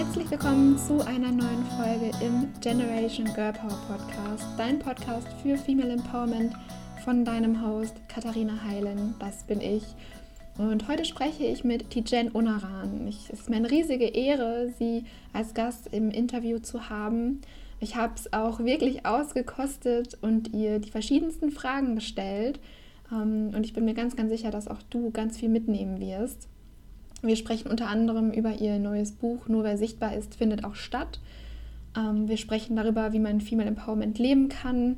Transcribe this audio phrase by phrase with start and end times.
[0.00, 5.92] Herzlich willkommen zu einer neuen Folge im Generation Girl Power Podcast, dein Podcast für Female
[5.92, 6.54] Empowerment
[7.04, 9.14] von deinem Host Katharina Heilen.
[9.18, 9.84] Das bin ich.
[10.56, 13.06] Und heute spreche ich mit Tijen Unaran.
[13.08, 15.04] es ist mir eine riesige Ehre, sie
[15.34, 17.42] als Gast im Interview zu haben.
[17.78, 22.58] Ich habe es auch wirklich ausgekostet und ihr die verschiedensten Fragen gestellt.
[23.12, 26.48] Ähm, und ich bin mir ganz, ganz sicher, dass auch du ganz viel mitnehmen wirst.
[27.22, 31.20] Wir sprechen unter anderem über ihr neues Buch Nur wer sichtbar ist, findet auch statt.
[31.96, 34.96] Ähm, wir sprechen darüber, wie man Female Empowerment leben kann.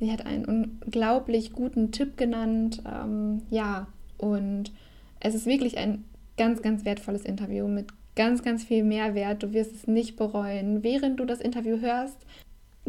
[0.00, 2.82] Sie hat einen unglaublich guten Tipp genannt.
[2.86, 3.86] Ähm, ja,
[4.18, 4.72] und
[5.20, 6.04] es ist wirklich ein
[6.36, 9.42] ganz, ganz wertvolles Interview mit ganz, ganz viel Mehrwert.
[9.42, 10.82] Du wirst es nicht bereuen.
[10.82, 12.16] Während du das Interview hörst,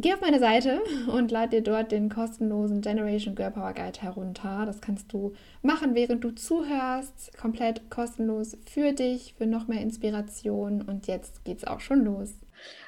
[0.02, 0.82] Geh auf meine Seite
[1.14, 4.64] und lad dir dort den kostenlosen Generation Girl Power Guide herunter.
[4.66, 7.38] Das kannst du machen, während du zuhörst.
[7.38, 10.82] Komplett kostenlos für dich, für noch mehr Inspiration.
[10.82, 12.34] Und jetzt geht's auch schon los.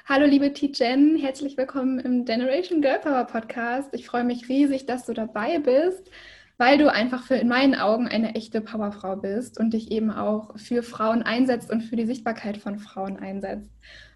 [0.06, 3.90] Hallo liebe T-Jen, herzlich willkommen im Generation Girl Power Podcast.
[3.92, 6.10] Ich freue mich riesig, dass du dabei bist
[6.56, 10.58] weil du einfach für in meinen Augen eine echte Powerfrau bist und dich eben auch
[10.58, 13.70] für Frauen einsetzt und für die Sichtbarkeit von Frauen einsetzt.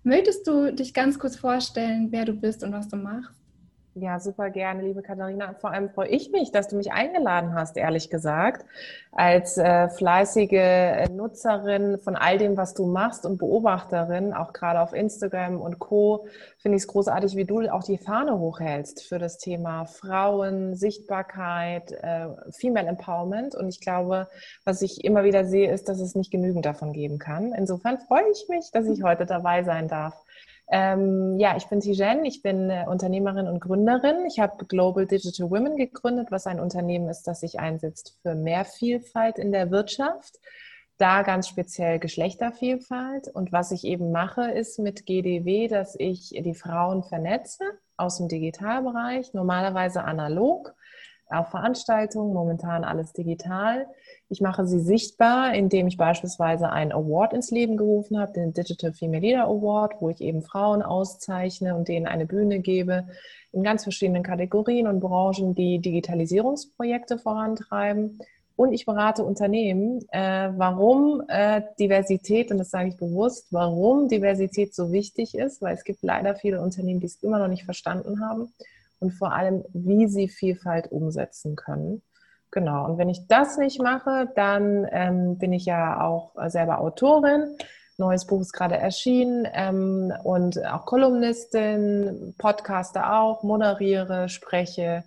[0.05, 3.38] Möchtest du dich ganz kurz vorstellen, wer du bist und was du machst?
[4.01, 5.55] Ja, super gerne, liebe Katharina.
[5.55, 8.65] Vor allem freue ich mich, dass du mich eingeladen hast, ehrlich gesagt.
[9.11, 14.81] Als äh, fleißige äh, Nutzerin von all dem, was du machst und Beobachterin, auch gerade
[14.81, 16.27] auf Instagram und Co.,
[16.59, 21.91] finde ich es großartig, wie du auch die Fahne hochhältst für das Thema Frauen, Sichtbarkeit,
[21.91, 23.57] äh, Female Empowerment.
[23.57, 24.29] Und ich glaube,
[24.65, 27.53] was ich immer wieder sehe, ist, dass es nicht genügend davon geben kann.
[27.53, 30.15] Insofern freue ich mich, dass ich heute dabei sein darf.
[30.70, 34.27] Ähm, ja, ich bin Tijen, ich bin äh, Unternehmerin und Gründerin.
[34.27, 38.64] Ich habe Global Digital Women gegründet, was ein Unternehmen ist, das sich einsetzt für mehr
[38.64, 40.39] Vielfalt in der Wirtschaft.
[40.98, 43.28] Da ganz speziell Geschlechtervielfalt.
[43.28, 47.64] Und was ich eben mache, ist mit GDW, dass ich die Frauen vernetze
[47.96, 50.74] aus dem Digitalbereich, normalerweise analog,
[51.30, 53.86] auf Veranstaltungen, momentan alles digital
[54.30, 58.92] ich mache sie sichtbar, indem ich beispielsweise einen Award ins Leben gerufen habe, den Digital
[58.92, 63.06] Female Leader Award, wo ich eben Frauen auszeichne und denen eine Bühne gebe
[63.52, 68.18] in ganz verschiedenen Kategorien und Branchen, die Digitalisierungsprojekte vorantreiben.
[68.55, 74.74] Und ich berate Unternehmen, äh, warum äh, Diversität, und das sage ich bewusst, warum Diversität
[74.74, 78.20] so wichtig ist, weil es gibt leider viele Unternehmen, die es immer noch nicht verstanden
[78.20, 78.52] haben
[79.01, 82.03] und vor allem, wie sie Vielfalt umsetzen können.
[82.51, 87.57] Genau, und wenn ich das nicht mache, dann ähm, bin ich ja auch selber Autorin.
[87.98, 95.03] Neues Buch ist gerade erschienen ähm, und auch Kolumnistin, Podcaster auch, moderiere, spreche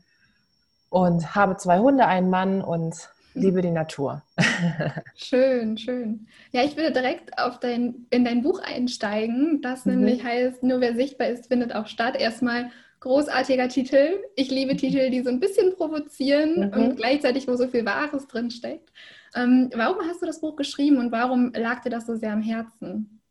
[0.90, 4.24] und habe zwei Hunde, einen Mann und liebe die Natur.
[5.16, 6.28] schön, schön.
[6.52, 9.94] Ja, ich würde direkt auf dein, in dein Buch einsteigen, das mhm.
[9.94, 12.16] nämlich heißt, nur wer sichtbar ist, findet auch statt.
[12.18, 14.24] Erstmal Großartiger Titel.
[14.36, 16.82] Ich liebe Titel, die so ein bisschen provozieren mhm.
[16.82, 18.92] und gleichzeitig, wo so viel Wahres drin steckt.
[19.36, 22.44] Ähm, warum hast du das Buch geschrieben und warum lag dir das so sehr am
[22.44, 23.22] Herzen?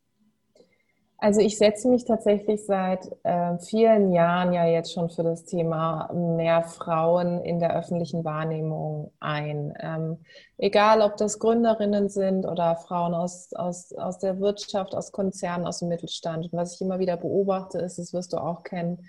[1.19, 6.11] Also ich setze mich tatsächlich seit äh, vielen Jahren ja jetzt schon für das Thema
[6.15, 9.75] mehr Frauen in der öffentlichen Wahrnehmung ein.
[9.79, 10.19] Ähm,
[10.57, 15.79] egal, ob das Gründerinnen sind oder Frauen aus, aus, aus der Wirtschaft, aus Konzernen, aus
[15.79, 16.47] dem Mittelstand.
[16.47, 19.07] Und was ich immer wieder beobachte, ist, das wirst du auch kennen,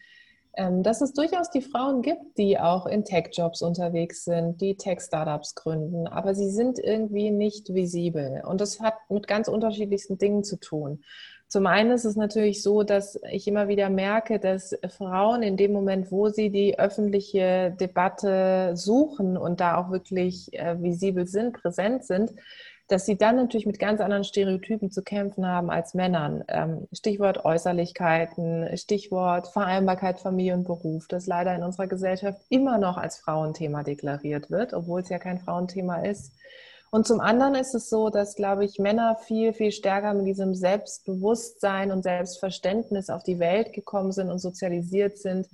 [0.53, 6.07] dass es durchaus die Frauen gibt, die auch in Tech-Jobs unterwegs sind, die Tech-Startups gründen,
[6.07, 8.43] aber sie sind irgendwie nicht visibel.
[8.45, 11.03] Und das hat mit ganz unterschiedlichsten Dingen zu tun.
[11.51, 15.73] Zum einen ist es natürlich so, dass ich immer wieder merke, dass Frauen in dem
[15.73, 22.05] Moment, wo sie die öffentliche Debatte suchen und da auch wirklich äh, visibel sind, präsent
[22.05, 22.31] sind,
[22.91, 26.43] dass sie dann natürlich mit ganz anderen Stereotypen zu kämpfen haben als Männern.
[26.49, 32.97] Ähm, Stichwort Äußerlichkeiten, Stichwort Vereinbarkeit Familie und Beruf, das leider in unserer Gesellschaft immer noch
[32.97, 36.33] als Frauenthema deklariert wird, obwohl es ja kein Frauenthema ist.
[36.89, 40.53] Und zum anderen ist es so, dass, glaube ich, Männer viel, viel stärker mit diesem
[40.53, 45.47] Selbstbewusstsein und Selbstverständnis auf die Welt gekommen sind und sozialisiert sind,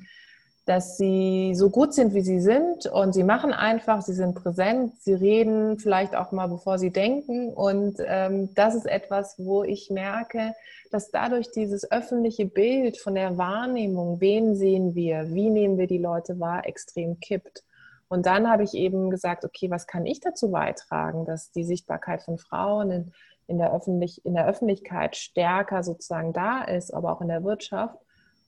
[0.67, 5.01] dass sie so gut sind, wie sie sind und sie machen einfach, sie sind präsent,
[5.01, 7.53] sie reden vielleicht auch mal, bevor sie denken.
[7.53, 10.53] Und ähm, das ist etwas, wo ich merke,
[10.91, 15.99] dass dadurch dieses öffentliche Bild von der Wahrnehmung, wen sehen wir, wie nehmen wir die
[15.99, 17.63] Leute wahr, extrem kippt.
[18.09, 22.23] Und dann habe ich eben gesagt, okay, was kann ich dazu beitragen, dass die Sichtbarkeit
[22.23, 23.13] von Frauen in,
[23.47, 27.97] in, der, Öffentlich in der Öffentlichkeit stärker sozusagen da ist, aber auch in der Wirtschaft.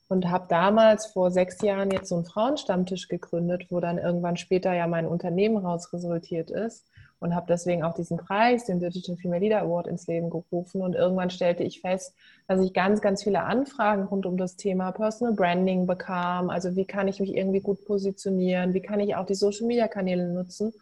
[0.09, 4.73] Und habe damals vor sechs Jahren jetzt so einen Frauenstammtisch gegründet, wo dann irgendwann später
[4.73, 6.83] ja mein Unternehmen raus resultiert ist
[7.19, 10.81] und habe deswegen auch diesen Preis, den Digital Female Leader Award, ins Leben gerufen.
[10.81, 12.15] Und irgendwann stellte ich fest,
[12.47, 16.49] dass ich ganz, ganz viele Anfragen rund um das Thema Personal Branding bekam.
[16.49, 18.73] Also wie kann ich mich irgendwie gut positionieren?
[18.73, 20.73] Wie kann ich auch die Social Media Kanäle nutzen?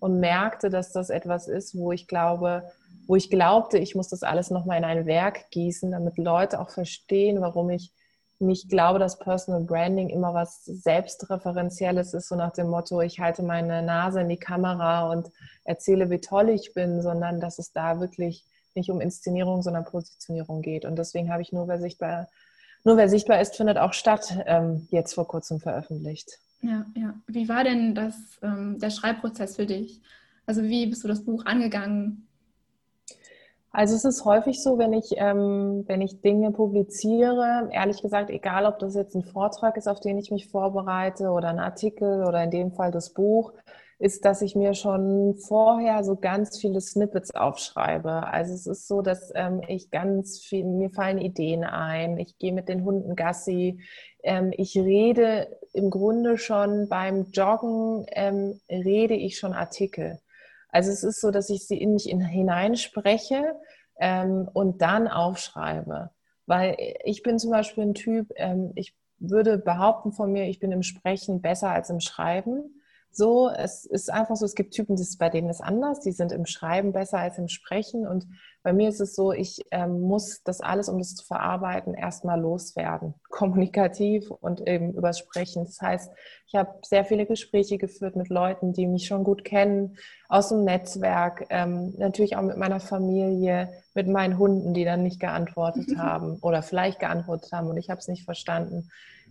[0.00, 2.64] Und merkte, dass das etwas ist, wo ich glaube,
[3.06, 6.70] wo ich glaubte, ich muss das alles nochmal in ein Werk gießen, damit Leute auch
[6.70, 7.92] verstehen, warum ich
[8.42, 13.42] nicht glaube, dass Personal Branding immer was Selbstreferenzielles ist, so nach dem Motto, ich halte
[13.42, 15.30] meine Nase in die Kamera und
[15.64, 18.44] erzähle, wie toll ich bin, sondern dass es da wirklich
[18.74, 20.84] nicht um Inszenierung, sondern Positionierung geht.
[20.84, 22.28] Und deswegen habe ich nur, wer sichtbar,
[22.84, 26.38] nur wer sichtbar ist, findet auch statt, ähm, jetzt vor kurzem veröffentlicht.
[26.62, 27.14] Ja, ja.
[27.26, 30.00] Wie war denn das, ähm, der Schreibprozess für dich?
[30.46, 32.28] Also wie bist du das Buch angegangen?
[33.74, 38.66] Also es ist häufig so, wenn ich, ähm, wenn ich Dinge publiziere, ehrlich gesagt, egal
[38.66, 42.44] ob das jetzt ein Vortrag ist, auf den ich mich vorbereite oder ein Artikel oder
[42.44, 43.52] in dem Fall das Buch,
[43.98, 48.26] ist, dass ich mir schon vorher so ganz viele Snippets aufschreibe.
[48.26, 52.52] Also es ist so, dass ähm, ich ganz viel, mir fallen Ideen ein, ich gehe
[52.52, 53.80] mit den Hunden Gassi,
[54.22, 60.18] ähm, ich rede im Grunde schon beim Joggen, ähm, rede ich schon Artikel.
[60.72, 63.54] Also es ist so, dass ich sie in mich hineinspreche
[64.00, 66.10] ähm, und dann aufschreibe.
[66.46, 70.72] Weil ich bin zum Beispiel ein Typ, ähm, ich würde behaupten von mir, ich bin
[70.72, 72.81] im Sprechen besser als im Schreiben.
[73.14, 76.32] So, es ist einfach so, es gibt Typen, das, bei denen ist anders, die sind
[76.32, 78.06] im Schreiben besser als im Sprechen.
[78.06, 78.26] Und
[78.62, 82.40] bei mir ist es so, ich ähm, muss das alles, um das zu verarbeiten, erstmal
[82.40, 83.12] loswerden.
[83.28, 85.66] Kommunikativ und eben übers Sprechen.
[85.66, 86.10] Das heißt,
[86.46, 89.98] ich habe sehr viele Gespräche geführt mit Leuten, die mich schon gut kennen,
[90.30, 95.20] aus dem Netzwerk, ähm, natürlich auch mit meiner Familie, mit meinen Hunden, die dann nicht
[95.20, 98.88] geantwortet haben oder vielleicht geantwortet haben und ich habe es nicht verstanden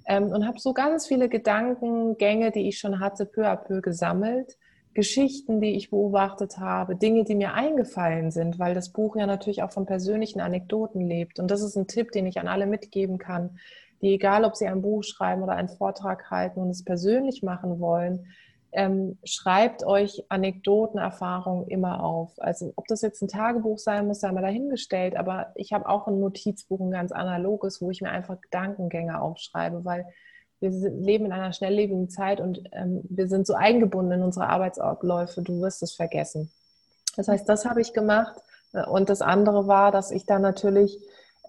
[0.08, 4.58] ähm, und habe so ganz viele Gedankengänge, die ich schon hatte, peu à peu gesammelt.
[4.94, 9.64] Geschichten, die ich beobachtet habe, Dinge, die mir eingefallen sind, weil das Buch ja natürlich
[9.64, 11.40] auch von persönlichen Anekdoten lebt.
[11.40, 13.58] Und das ist ein Tipp, den ich an alle mitgeben kann,
[14.02, 17.80] die egal, ob sie ein Buch schreiben oder einen Vortrag halten und es persönlich machen
[17.80, 18.28] wollen,
[18.74, 22.34] ähm, schreibt euch Anekdoten, Erfahrungen immer auf.
[22.38, 26.08] Also ob das jetzt ein Tagebuch sein muss, sei mal dahingestellt, aber ich habe auch
[26.08, 30.06] ein Notizbuch, ein ganz analoges, wo ich mir einfach Gedankengänge aufschreibe, weil
[30.60, 35.42] wir leben in einer schnelllebigen Zeit und ähm, wir sind so eingebunden in unsere Arbeitsabläufe,
[35.42, 36.52] du wirst es vergessen.
[37.18, 38.40] Das heißt, das habe ich gemacht.
[38.88, 40.98] Und das andere war, dass ich dann natürlich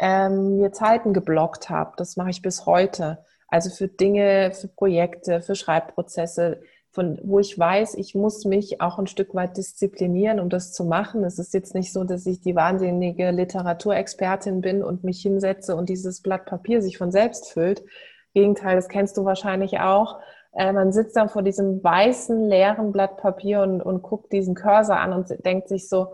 [0.01, 1.93] ähm, mir Zeiten geblockt habe.
[1.97, 3.25] Das mache ich bis heute.
[3.49, 8.99] Also für Dinge, für Projekte, für Schreibprozesse, von wo ich weiß, ich muss mich auch
[8.99, 11.25] ein Stück weit disziplinieren, um das zu machen.
[11.25, 15.89] Es ist jetzt nicht so, dass ich die wahnsinnige Literaturexpertin bin und mich hinsetze und
[15.89, 17.83] dieses Blatt Papier sich von selbst füllt.
[18.35, 20.21] Gegenteil, das kennst du wahrscheinlich auch.
[20.53, 24.99] Äh, man sitzt dann vor diesem weißen, leeren Blatt Papier und, und guckt diesen Cursor
[24.99, 26.09] an und denkt sich so,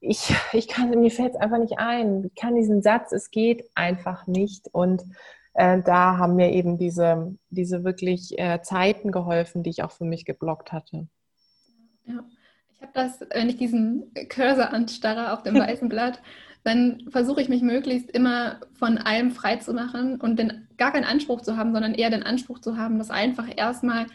[0.00, 2.24] ich, ich kann, mir fällt es einfach nicht ein.
[2.24, 4.68] Ich kann diesen Satz, es geht einfach nicht.
[4.72, 5.04] Und
[5.54, 10.04] äh, da haben mir eben diese, diese wirklich äh, Zeiten geholfen, die ich auch für
[10.04, 11.06] mich geblockt hatte.
[12.06, 12.24] Ja,
[12.72, 16.20] ich habe das, wenn ich diesen Cursor anstarre auf dem weißen Blatt,
[16.64, 21.04] dann versuche ich mich möglichst immer von allem frei zu machen und den, gar keinen
[21.04, 24.06] Anspruch zu haben, sondern eher den Anspruch zu haben, das einfach erstmal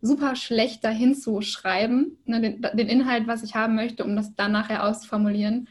[0.00, 4.34] super schlecht dahin zu schreiben, ne, den, den, Inhalt, was ich haben möchte, um das
[4.34, 5.68] dann nachher auszuformulieren.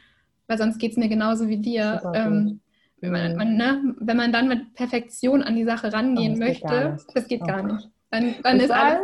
[0.48, 2.02] Weil sonst geht es mir genauso wie dir.
[2.14, 2.60] Ähm,
[3.02, 6.98] wenn man, man, ne, wenn man dann mit Perfektion an die Sache rangehen das möchte,
[6.98, 7.46] geht das geht oh.
[7.46, 7.90] gar nicht.
[8.12, 9.00] Dann, dann ist alles.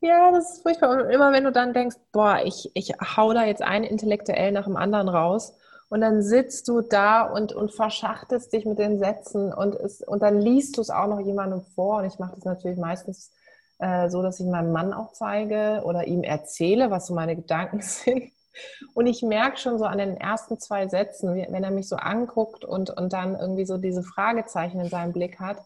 [0.00, 0.90] Ja, das ist furchtbar.
[0.90, 4.64] Und immer wenn du dann denkst, boah, ich, ich hau da jetzt einen intellektuell nach
[4.64, 5.54] dem anderen raus
[5.88, 10.22] und dann sitzt du da und, und verschachtest dich mit den Sätzen und, es, und
[10.22, 11.98] dann liest du es auch noch jemandem vor.
[11.98, 13.32] Und ich mache das natürlich meistens
[13.78, 17.80] äh, so, dass ich meinem Mann auch zeige oder ihm erzähle, was so meine Gedanken
[17.82, 18.24] sind.
[18.94, 22.64] Und ich merke schon so an den ersten zwei Sätzen, wenn er mich so anguckt
[22.64, 25.58] und, und dann irgendwie so diese Fragezeichen in seinem Blick hat,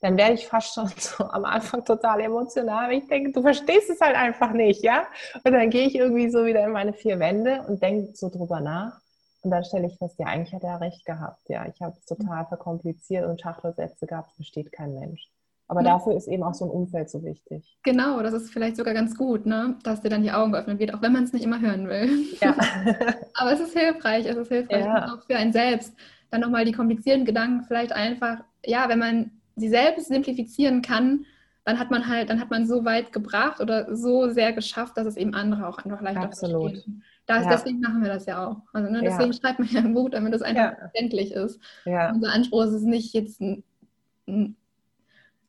[0.00, 2.92] dann werde ich fast schon so am Anfang total emotional.
[2.92, 5.06] Ich denke, du verstehst es halt einfach nicht, ja?
[5.44, 8.60] Und dann gehe ich irgendwie so wieder in meine vier Wände und denke so drüber
[8.60, 9.00] nach.
[9.42, 11.48] Und dann stelle ich fest, ja, eigentlich hat er recht gehabt.
[11.48, 15.28] Ja, ich habe es total verkompliziert und Schachtelsätze gehabt, versteht kein Mensch.
[15.68, 15.92] Aber ja.
[15.92, 17.78] dafür ist eben auch so ein Umfeld so wichtig.
[17.82, 19.76] Genau, das ist vielleicht sogar ganz gut, ne?
[19.84, 22.24] dass dir dann die Augen geöffnet wird, auch wenn man es nicht immer hören will.
[22.40, 22.54] Ja.
[23.34, 25.12] Aber es ist hilfreich, es ist hilfreich ja.
[25.12, 25.94] auch für einen selbst.
[26.30, 31.26] Dann nochmal die komplizierten Gedanken vielleicht einfach, ja, wenn man sie selbst simplifizieren kann,
[31.64, 35.06] dann hat man halt, dann hat man so weit gebracht oder so sehr geschafft, dass
[35.06, 36.70] es eben andere auch einfach leichter Absolut.
[36.70, 37.04] verstehen.
[37.26, 37.50] Das, ja.
[37.50, 38.62] Deswegen machen wir das ja auch.
[38.72, 41.60] Also, ne, deswegen schreibt man ja ein Buch, damit es einfach verständlich ist.
[41.84, 43.62] Unser Anspruch ist es nicht, jetzt ein,
[44.26, 44.56] ein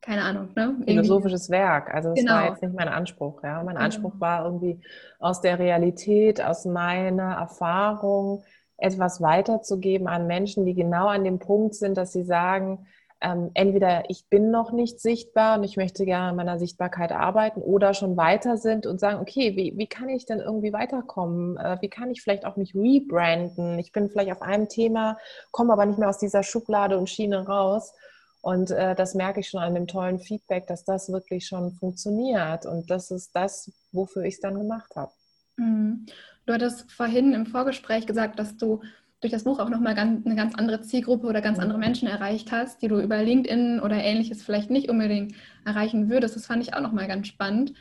[0.02, 0.78] keine Ahnung, ne?
[0.86, 1.94] Philosophisches Werk.
[1.94, 2.34] Also das genau.
[2.34, 3.44] war jetzt nicht mein Anspruch.
[3.44, 3.58] Ja?
[3.64, 3.86] Mein genau.
[3.86, 4.80] Anspruch war irgendwie
[5.20, 8.44] aus der Realität, aus meiner Erfahrung
[8.78, 12.88] etwas weiterzugeben an Menschen, die genau an dem Punkt sind, dass sie sagen,
[13.22, 17.62] ähm, entweder ich bin noch nicht sichtbar und ich möchte gerne an meiner Sichtbarkeit arbeiten
[17.62, 21.58] oder schon weiter sind und sagen, okay, wie, wie kann ich denn irgendwie weiterkommen?
[21.58, 23.78] Äh, wie kann ich vielleicht auch mich rebranden?
[23.78, 25.18] Ich bin vielleicht auf einem Thema,
[25.52, 27.94] komme aber nicht mehr aus dieser Schublade und Schiene raus.
[28.42, 32.66] Und äh, das merke ich schon an dem tollen Feedback, dass das wirklich schon funktioniert.
[32.66, 35.12] Und das ist das, wofür ich es dann gemacht habe.
[35.58, 36.06] Mhm.
[36.46, 38.82] Du hattest vorhin im Vorgespräch gesagt, dass du
[39.22, 42.52] durch das Buch auch nochmal ganz, eine ganz andere Zielgruppe oder ganz andere Menschen erreicht
[42.52, 46.36] hast, die du über LinkedIn oder ähnliches vielleicht nicht unbedingt erreichen würdest.
[46.36, 47.74] Das fand ich auch nochmal ganz spannend,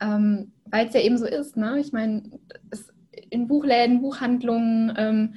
[0.00, 1.56] ähm, weil es ja eben so ist.
[1.56, 1.80] Ne?
[1.80, 2.22] Ich meine,
[3.30, 5.34] in Buchläden, Buchhandlungen, ähm,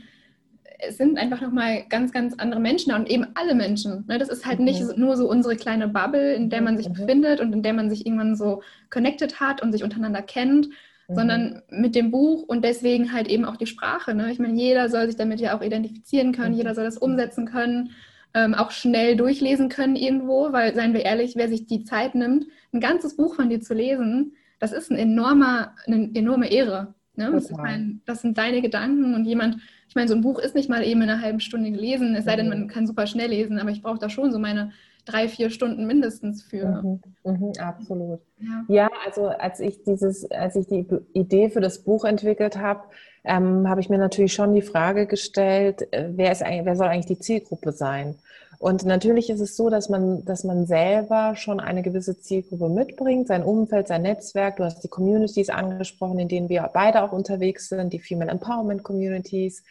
[0.79, 4.05] es sind einfach nochmal ganz, ganz andere Menschen da und eben alle Menschen.
[4.07, 4.17] Ne?
[4.17, 4.93] Das ist halt nicht mhm.
[4.95, 6.93] nur so unsere kleine Bubble, in der man sich mhm.
[6.93, 10.69] befindet und in der man sich irgendwann so connected hat und sich untereinander kennt,
[11.07, 11.15] mhm.
[11.15, 14.13] sondern mit dem Buch und deswegen halt eben auch die Sprache.
[14.13, 14.31] Ne?
[14.31, 16.57] Ich meine, jeder soll sich damit ja auch identifizieren können, mhm.
[16.57, 17.91] jeder soll das umsetzen können,
[18.33, 22.45] ähm, auch schnell durchlesen können irgendwo, weil, seien wir ehrlich, wer sich die Zeit nimmt,
[22.71, 26.93] ein ganzes Buch von dir zu lesen, das ist ein enormer, eine enorme Ehre.
[27.15, 27.41] Ne?
[27.43, 29.57] Ich meine, das sind deine Gedanken und jemand,
[29.87, 32.25] ich meine, so ein Buch ist nicht mal eben in einer halben Stunde gelesen, es
[32.25, 32.67] sei denn, man mhm.
[32.67, 34.71] kann super schnell lesen, aber ich brauche da schon so meine
[35.05, 36.81] drei, vier Stunden mindestens für.
[36.83, 38.19] Mhm, mhm, absolut.
[38.39, 38.65] Ja.
[38.67, 38.91] ja.
[39.05, 42.83] also als ich dieses, als ich die Idee für das Buch entwickelt habe,
[43.23, 47.05] ähm, habe ich mir natürlich schon die Frage gestellt, äh, wer, ist wer soll eigentlich
[47.05, 48.15] die Zielgruppe sein?
[48.59, 53.27] Und natürlich ist es so, dass man, dass man selber schon eine gewisse Zielgruppe mitbringt,
[53.27, 54.57] sein Umfeld, sein Netzwerk.
[54.57, 58.83] Du hast die Communities angesprochen, in denen wir beide auch unterwegs sind, die Female Empowerment
[58.83, 59.63] Communities.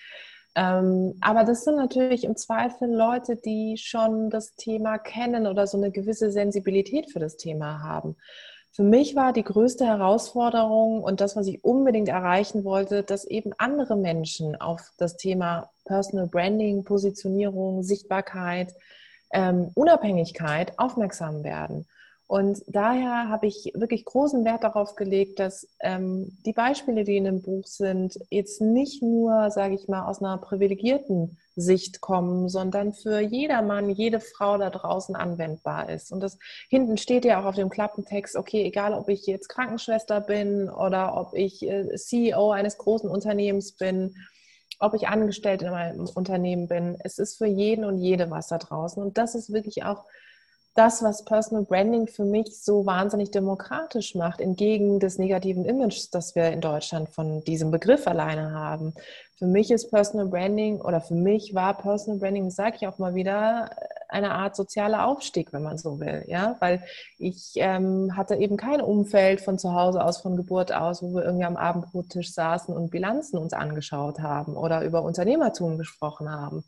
[0.55, 5.77] Ähm, aber das sind natürlich im Zweifel Leute, die schon das Thema kennen oder so
[5.77, 8.17] eine gewisse Sensibilität für das Thema haben.
[8.77, 13.55] Für mich war die größte Herausforderung und das, was ich unbedingt erreichen wollte, dass eben
[13.57, 18.75] andere Menschen auf das Thema Personal Branding, Positionierung, Sichtbarkeit,
[19.33, 21.87] ähm, Unabhängigkeit aufmerksam werden.
[22.29, 27.25] Und daher habe ich wirklich großen Wert darauf gelegt, dass ähm, die Beispiele, die in
[27.25, 32.93] dem Buch sind, jetzt nicht nur, sage ich mal, aus einer privilegierten Sicht kommen, sondern
[32.93, 36.11] für jedermann, jede Frau da draußen anwendbar ist.
[36.11, 36.37] Und das
[36.69, 41.17] hinten steht ja auch auf dem Klappentext, okay, egal ob ich jetzt Krankenschwester bin oder
[41.17, 44.17] ob ich äh, CEO eines großen Unternehmens bin,
[44.81, 48.59] ob ich angestellt in einem Unternehmen bin, es ist für jeden und jede was da
[48.59, 49.01] draußen.
[49.03, 50.05] Und das ist wirklich auch
[50.77, 56.35] das, was Personal Branding für mich so wahnsinnig demokratisch macht, entgegen des negativen Images, das
[56.35, 58.95] wir in Deutschland von diesem Begriff alleine haben.
[59.39, 63.15] Für mich ist Personal Branding oder für mich war Personal Branding, sage ich auch mal
[63.15, 63.71] wieder,
[64.09, 66.83] eine Art sozialer Aufstieg, wenn man so will, ja, weil
[67.19, 71.25] ich ähm, hatte eben kein Umfeld von zu Hause aus, von Geburt aus, wo wir
[71.25, 76.65] irgendwie am Abendbrottisch saßen und Bilanzen uns angeschaut haben oder über Unternehmertum gesprochen haben.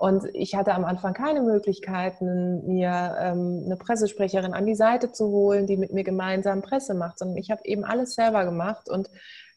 [0.00, 5.26] Und ich hatte am Anfang keine Möglichkeiten, mir ähm, eine Pressesprecherin an die Seite zu
[5.26, 8.88] holen, die mit mir gemeinsam Presse macht, sondern ich habe eben alles selber gemacht.
[8.88, 9.10] Und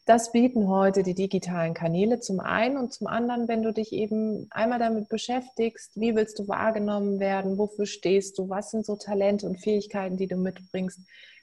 [0.04, 4.46] das bieten heute die digitalen Kanäle zum einen und zum anderen, wenn du dich eben
[4.50, 9.46] einmal damit beschäftigst, wie willst du wahrgenommen werden, wofür stehst du, was sind so Talente
[9.46, 11.00] und Fähigkeiten, die du mitbringst,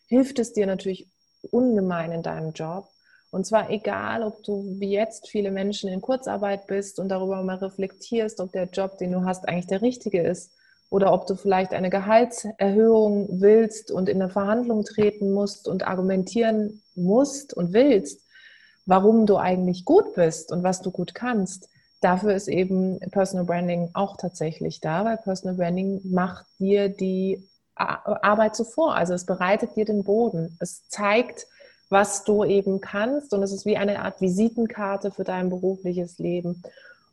[0.10, 1.08] hilft es dir natürlich
[1.50, 2.88] ungemein in deinem Job.
[3.32, 7.56] Und zwar egal, ob du wie jetzt viele Menschen in Kurzarbeit bist und darüber mal
[7.56, 10.52] reflektierst, ob der Job, den du hast, eigentlich der richtige ist.
[10.90, 16.82] Oder ob du vielleicht eine Gehaltserhöhung willst und in eine Verhandlung treten musst und argumentieren
[16.96, 18.20] musst und willst,
[18.86, 21.70] warum du eigentlich gut bist und was du gut kannst.
[22.02, 28.58] Dafür ist eben Personal Branding auch tatsächlich da, weil Personal Branding macht dir die Arbeit
[28.58, 28.96] zuvor.
[28.96, 30.58] Also es bereitet dir den Boden.
[30.60, 31.48] Es zeigt,
[31.92, 33.34] was du eben kannst.
[33.34, 36.64] Und es ist wie eine Art Visitenkarte für dein berufliches Leben.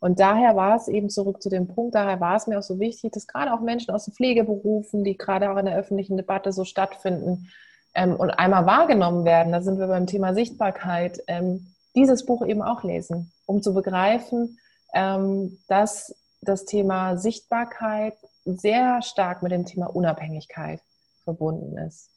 [0.00, 2.78] Und daher war es eben zurück zu dem Punkt, daher war es mir auch so
[2.78, 6.52] wichtig, dass gerade auch Menschen aus den Pflegeberufen, die gerade auch in der öffentlichen Debatte
[6.52, 7.48] so stattfinden
[7.94, 12.62] ähm, und einmal wahrgenommen werden, da sind wir beim Thema Sichtbarkeit, ähm, dieses Buch eben
[12.62, 14.58] auch lesen, um zu begreifen,
[14.94, 20.80] ähm, dass das Thema Sichtbarkeit sehr stark mit dem Thema Unabhängigkeit
[21.24, 22.08] verbunden ist.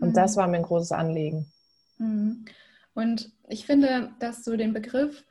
[0.00, 0.14] Und mhm.
[0.14, 1.52] das war mir ein großes Anliegen.
[1.98, 2.44] Mhm.
[2.94, 5.24] Und ich finde, dass du den Begriff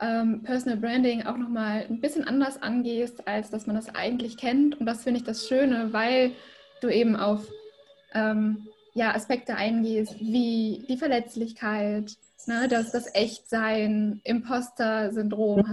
[0.00, 4.80] ähm, Personal Branding auch nochmal ein bisschen anders angehst, als dass man das eigentlich kennt.
[4.80, 6.32] Und das finde ich das Schöne, weil
[6.80, 7.46] du eben auf
[8.12, 12.16] ähm, ja, Aspekte eingehst, wie die Verletzlichkeit,
[12.46, 15.64] ne, das, das Echtsein, Imposter-Syndrom.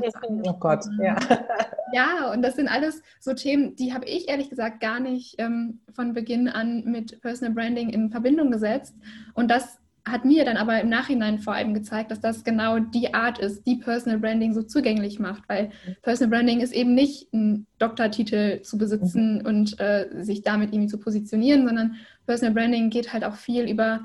[0.44, 1.18] Oh Gott, ja.
[1.94, 5.82] Ja, und das sind alles so Themen, die habe ich ehrlich gesagt gar nicht ähm,
[5.92, 8.96] von Beginn an mit Personal Branding in Verbindung gesetzt.
[9.34, 13.14] Und das hat mir dann aber im Nachhinein vor allem gezeigt, dass das genau die
[13.14, 17.68] Art ist, die Personal Branding so zugänglich macht, weil Personal Branding ist eben nicht ein
[17.78, 19.46] Doktortitel zu besitzen mhm.
[19.46, 24.02] und äh, sich damit irgendwie zu positionieren, sondern Personal Branding geht halt auch viel über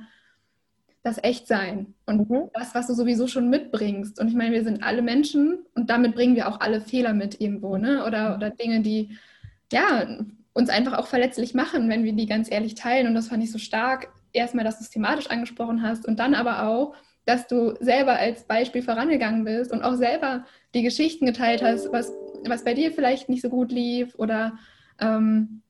[1.02, 2.50] das Echtsein und mhm.
[2.52, 4.20] das, was du sowieso schon mitbringst.
[4.20, 7.40] Und ich meine, wir sind alle Menschen und damit bringen wir auch alle Fehler mit
[7.40, 8.04] irgendwo, ne?
[8.04, 9.16] Oder, oder Dinge, die
[9.72, 10.18] ja
[10.52, 13.06] uns einfach auch verletzlich machen, wenn wir die ganz ehrlich teilen.
[13.06, 16.34] Und das fand ich so stark erstmal, dass du es thematisch angesprochen hast und dann
[16.34, 21.62] aber auch, dass du selber als Beispiel vorangegangen bist und auch selber die Geschichten geteilt
[21.62, 22.12] hast, was,
[22.46, 24.58] was bei dir vielleicht nicht so gut lief oder
[25.00, 25.62] ähm,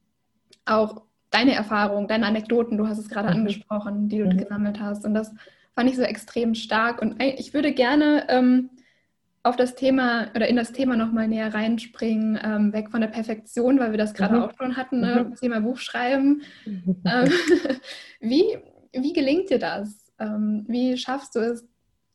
[0.67, 3.41] auch deine Erfahrungen, deine Anekdoten, du hast es gerade mhm.
[3.41, 4.39] angesprochen, die du mhm.
[4.39, 5.05] gesammelt hast.
[5.05, 5.35] Und das
[5.75, 7.01] fand ich so extrem stark.
[7.01, 8.71] Und ich würde gerne ähm,
[9.47, 13.79] auf das Thema oder in das Thema nochmal näher reinspringen, ähm, weg von der Perfektion,
[13.79, 14.43] weil wir das gerade mhm.
[14.43, 15.27] auch schon hatten, ne?
[15.29, 15.35] Mhm.
[15.37, 16.43] Thema Buchschreiben.
[16.67, 17.31] ähm,
[18.21, 18.59] wie,
[18.93, 20.13] wie gelingt dir das?
[20.19, 21.65] Ähm, wie schaffst du es,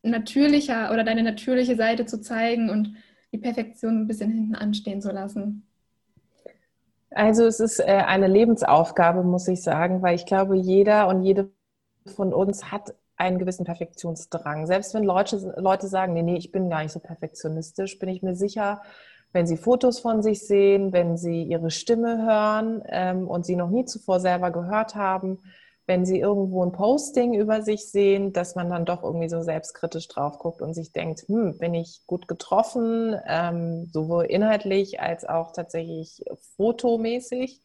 [0.03, 2.95] natürlicher oder deine natürliche Seite zu zeigen und
[3.31, 5.67] die Perfektion ein bisschen hinten anstehen zu lassen?
[7.11, 11.51] Also es ist äh, eine Lebensaufgabe, muss ich sagen, weil ich glaube, jeder und jede
[12.05, 14.65] von uns hat einen gewissen Perfektionsdrang.
[14.65, 18.23] Selbst wenn Leute, Leute sagen, nee, nee, ich bin gar nicht so perfektionistisch, bin ich
[18.23, 18.81] mir sicher,
[19.31, 23.69] wenn sie Fotos von sich sehen, wenn sie ihre Stimme hören ähm, und sie noch
[23.69, 25.39] nie zuvor selber gehört haben,
[25.85, 30.07] wenn sie irgendwo ein Posting über sich sehen, dass man dann doch irgendwie so selbstkritisch
[30.07, 35.51] drauf guckt und sich denkt, hm, bin ich gut getroffen, ähm, sowohl inhaltlich als auch
[35.51, 36.23] tatsächlich
[36.57, 37.61] fotomäßig.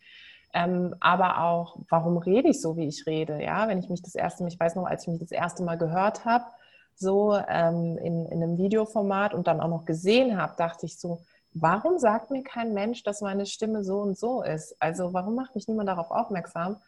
[0.57, 3.43] Ähm, aber auch, warum rede ich so, wie ich rede?
[3.43, 5.77] Ja, wenn ich mich das erste ich weiß noch, als ich mich das erste Mal
[5.77, 6.47] gehört habe,
[6.95, 11.21] so ähm, in, in einem Videoformat und dann auch noch gesehen habe, dachte ich so,
[11.53, 14.75] warum sagt mir kein Mensch, dass meine Stimme so und so ist?
[14.81, 16.79] Also warum macht mich niemand darauf aufmerksam?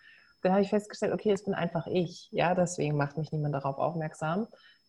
[0.43, 2.31] Dann habe ich festgestellt, okay, es bin einfach ich.
[2.31, 4.47] Ja, deswegen macht mich niemand darauf aufmerksam.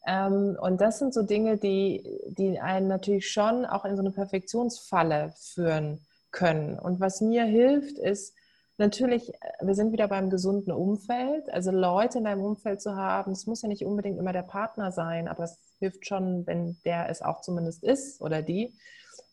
[0.07, 4.11] Ähm, und das sind so Dinge, die, die einen natürlich schon auch in so eine
[4.11, 5.99] Perfektionsfalle führen
[6.31, 6.79] können.
[6.79, 8.35] Und was mir hilft, ist,
[8.79, 11.51] natürlich, äh, wir sind wieder beim gesunden Umfeld.
[11.51, 14.91] Also Leute in deinem Umfeld zu haben, es muss ja nicht unbedingt immer der Partner
[14.91, 18.73] sein, aber es hilft schon, wenn der es auch zumindest ist oder die.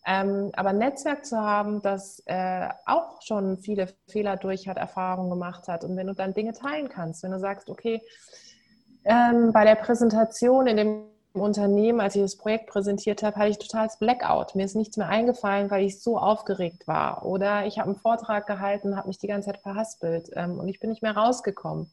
[0.08, 5.30] Ähm, aber ein Netzwerk zu haben, das äh, auch schon viele Fehler durch hat, Erfahrungen
[5.30, 5.82] gemacht hat.
[5.82, 8.00] Und wenn du dann Dinge teilen kannst, wenn du sagst, okay,
[9.04, 13.58] ähm, bei der Präsentation in dem Unternehmen, als ich das Projekt präsentiert habe, hatte ich
[13.58, 14.54] totales Blackout.
[14.54, 17.24] Mir ist nichts mehr eingefallen, weil ich so aufgeregt war.
[17.24, 20.80] Oder ich habe einen Vortrag gehalten, habe mich die ganze Zeit verhaspelt ähm, und ich
[20.80, 21.90] bin nicht mehr rausgekommen.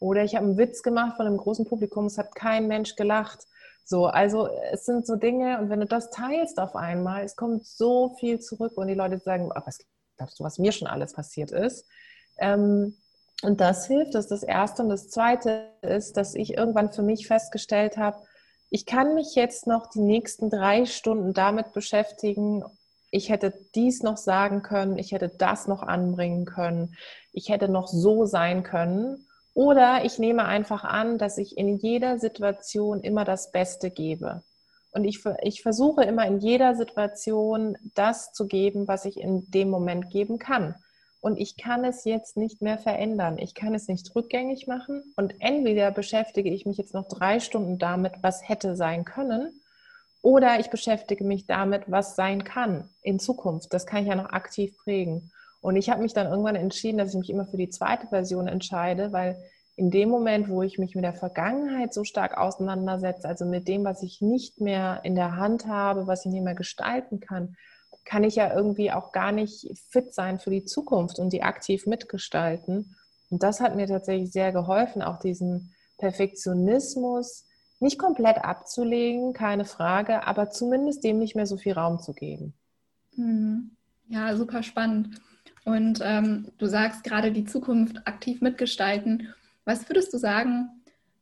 [0.00, 3.46] Oder ich habe einen Witz gemacht von einem großen Publikum, es hat kein Mensch gelacht.
[3.84, 7.66] So, also es sind so Dinge und wenn du das teilst auf einmal, es kommt
[7.66, 9.78] so viel zurück und die Leute sagen, ach, was
[10.16, 11.86] glaubst du, was mir schon alles passiert ist?
[12.38, 12.96] Ähm,
[13.42, 14.82] und das hilft, das ist das Erste.
[14.82, 18.22] Und das Zweite ist, dass ich irgendwann für mich festgestellt habe,
[18.74, 22.64] ich kann mich jetzt noch die nächsten drei Stunden damit beschäftigen,
[23.12, 26.96] ich hätte dies noch sagen können, ich hätte das noch anbringen können,
[27.30, 29.28] ich hätte noch so sein können.
[29.54, 34.42] Oder ich nehme einfach an, dass ich in jeder Situation immer das Beste gebe.
[34.90, 39.70] Und ich, ich versuche immer in jeder Situation das zu geben, was ich in dem
[39.70, 40.74] Moment geben kann
[41.24, 43.38] und ich kann es jetzt nicht mehr verändern.
[43.38, 47.78] Ich kann es nicht rückgängig machen und entweder beschäftige ich mich jetzt noch drei Stunden
[47.78, 49.58] damit, was hätte sein können,
[50.20, 53.72] oder ich beschäftige mich damit, was sein kann in Zukunft.
[53.72, 55.30] Das kann ich ja noch aktiv prägen.
[55.62, 58.46] Und ich habe mich dann irgendwann entschieden, dass ich mich immer für die zweite Version
[58.46, 59.38] entscheide, weil
[59.76, 63.84] in dem Moment, wo ich mich mit der Vergangenheit so stark auseinandersetze, also mit dem,
[63.84, 67.56] was ich nicht mehr in der Hand habe, was ich nicht mehr gestalten kann,
[68.04, 71.86] kann ich ja irgendwie auch gar nicht fit sein für die Zukunft und die aktiv
[71.86, 72.96] mitgestalten.
[73.30, 77.44] Und das hat mir tatsächlich sehr geholfen, auch diesen Perfektionismus
[77.80, 82.54] nicht komplett abzulegen, keine Frage, aber zumindest dem nicht mehr so viel Raum zu geben.
[83.16, 83.70] Mhm.
[84.08, 85.20] Ja, super spannend.
[85.64, 89.28] Und ähm, du sagst gerade die Zukunft aktiv mitgestalten.
[89.64, 90.68] Was würdest du sagen,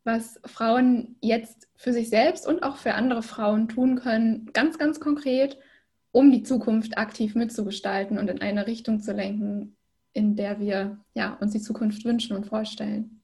[0.04, 4.98] was Frauen jetzt für sich selbst und auch für andere Frauen tun können, ganz, ganz
[4.98, 5.58] konkret,
[6.12, 9.76] um die Zukunft aktiv mitzugestalten und in eine Richtung zu lenken,
[10.12, 13.22] in der wir ja, uns die Zukunft wünschen und vorstellen?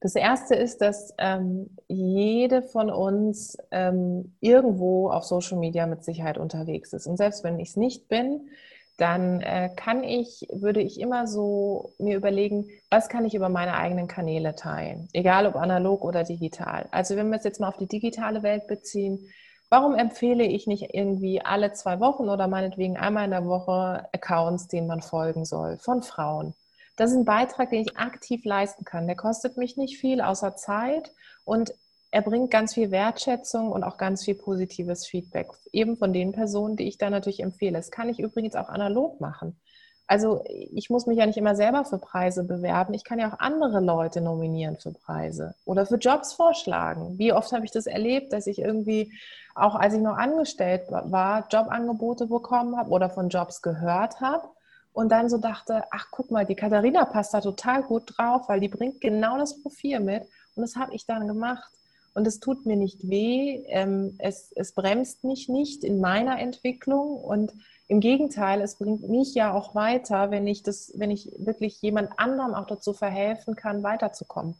[0.00, 6.38] Das erste ist, dass ähm, jede von uns ähm, irgendwo auf Social Media mit Sicherheit
[6.38, 7.06] unterwegs ist.
[7.06, 8.48] Und selbst wenn ich es nicht bin,
[8.96, 13.74] dann äh, kann ich, würde ich immer so mir überlegen, was kann ich über meine
[13.74, 16.88] eigenen Kanäle teilen, egal ob analog oder digital.
[16.90, 19.28] Also wenn wir es jetzt mal auf die digitale Welt beziehen,
[19.70, 24.68] Warum empfehle ich nicht irgendwie alle zwei Wochen oder meinetwegen einmal in der Woche Accounts,
[24.68, 26.54] denen man folgen soll, von Frauen?
[26.96, 29.06] Das ist ein Beitrag, den ich aktiv leisten kann.
[29.06, 31.12] Der kostet mich nicht viel außer Zeit
[31.44, 31.72] und
[32.10, 36.76] er bringt ganz viel Wertschätzung und auch ganz viel positives Feedback, eben von den Personen,
[36.76, 37.76] die ich da natürlich empfehle.
[37.76, 39.60] Das kann ich übrigens auch analog machen.
[40.08, 42.94] Also ich muss mich ja nicht immer selber für Preise bewerben.
[42.94, 47.18] Ich kann ja auch andere Leute nominieren für Preise oder für Jobs vorschlagen.
[47.18, 49.12] Wie oft habe ich das erlebt, dass ich irgendwie,
[49.54, 54.48] auch als ich noch angestellt war, Jobangebote bekommen habe oder von Jobs gehört habe
[54.94, 58.60] und dann so dachte, ach guck mal, die Katharina passt da total gut drauf, weil
[58.60, 60.22] die bringt genau das Profil mit.
[60.54, 61.70] Und das habe ich dann gemacht.
[62.14, 67.22] Und es tut mir nicht weh, ähm, es, es bremst mich nicht in meiner Entwicklung
[67.22, 67.52] und
[67.88, 72.10] im Gegenteil, es bringt mich ja auch weiter, wenn ich das, wenn ich wirklich jemand
[72.18, 74.56] anderem auch dazu verhelfen kann, weiterzukommen.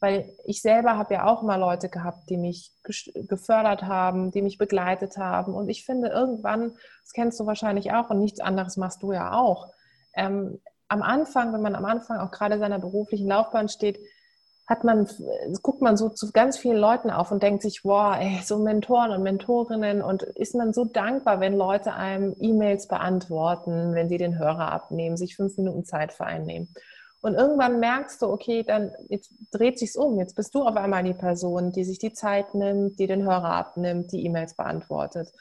[0.00, 4.56] Weil ich selber habe ja auch mal Leute gehabt, die mich gefördert haben, die mich
[4.56, 5.54] begleitet haben.
[5.54, 9.32] Und ich finde irgendwann, das kennst du wahrscheinlich auch und nichts anderes machst du ja
[9.32, 9.72] auch.
[10.14, 13.98] Ähm, am Anfang, wenn man am Anfang auch gerade seiner beruflichen Laufbahn steht,
[14.68, 15.08] hat man,
[15.62, 19.12] guckt man so zu ganz vielen Leuten auf und denkt sich, wow, ey, so Mentoren
[19.12, 24.38] und Mentorinnen und ist man so dankbar, wenn Leute einem E-Mails beantworten, wenn sie den
[24.38, 26.68] Hörer abnehmen, sich fünf Minuten Zeit für einen nehmen.
[27.22, 30.18] Und irgendwann merkst du, okay, dann jetzt dreht sich's um.
[30.18, 33.52] Jetzt bist du auf einmal die Person, die sich die Zeit nimmt, die den Hörer
[33.52, 35.32] abnimmt, die E-Mails beantwortet.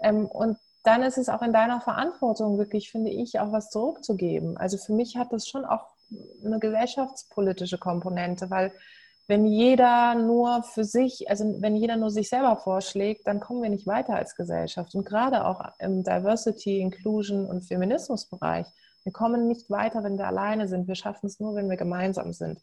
[0.00, 4.56] Ähm, und dann ist es auch in deiner Verantwortung, wirklich, finde ich, auch was zurückzugeben.
[4.58, 5.95] Also für mich hat das schon auch
[6.44, 8.72] eine gesellschaftspolitische Komponente, weil
[9.28, 13.70] wenn jeder nur für sich, also wenn jeder nur sich selber vorschlägt, dann kommen wir
[13.70, 14.94] nicht weiter als Gesellschaft.
[14.94, 18.66] Und gerade auch im Diversity, Inclusion und Feminismusbereich,
[19.02, 20.86] wir kommen nicht weiter, wenn wir alleine sind.
[20.88, 22.60] Wir schaffen es nur, wenn wir gemeinsam sind.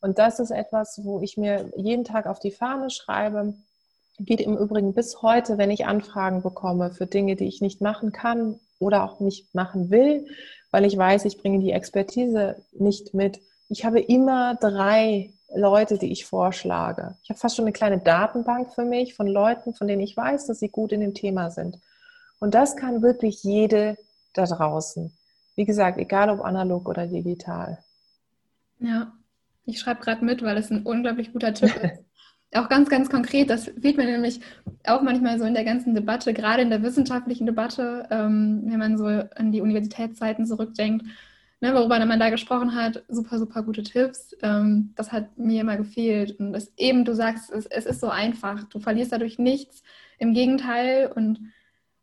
[0.00, 3.54] Und das ist etwas, wo ich mir jeden Tag auf die Fahne schreibe.
[4.18, 8.12] Geht im Übrigen bis heute, wenn ich Anfragen bekomme für Dinge, die ich nicht machen
[8.12, 10.26] kann oder auch nicht machen will,
[10.70, 13.40] weil ich weiß, ich bringe die Expertise nicht mit.
[13.68, 17.16] Ich habe immer drei Leute, die ich vorschlage.
[17.22, 20.46] Ich habe fast schon eine kleine Datenbank für mich von Leuten, von denen ich weiß,
[20.46, 21.78] dass sie gut in dem Thema sind.
[22.38, 23.96] Und das kann wirklich jede
[24.34, 25.12] da draußen.
[25.56, 27.78] Wie gesagt, egal ob analog oder digital.
[28.78, 29.12] Ja,
[29.64, 32.04] ich schreibe gerade mit, weil es ein unglaublich guter Tipp ist.
[32.54, 34.40] Auch ganz, ganz konkret, das fehlt mir nämlich
[34.86, 38.96] auch manchmal so in der ganzen Debatte, gerade in der wissenschaftlichen Debatte, ähm, wenn man
[38.96, 41.04] so an die Universitätszeiten zurückdenkt,
[41.60, 44.34] ne, worüber man da gesprochen hat, super, super gute Tipps.
[44.42, 46.38] Ähm, das hat mir immer gefehlt.
[46.38, 48.64] Und das eben, du sagst, es, es ist so einfach.
[48.64, 49.82] Du verlierst dadurch nichts.
[50.18, 51.12] Im Gegenteil.
[51.14, 51.40] Und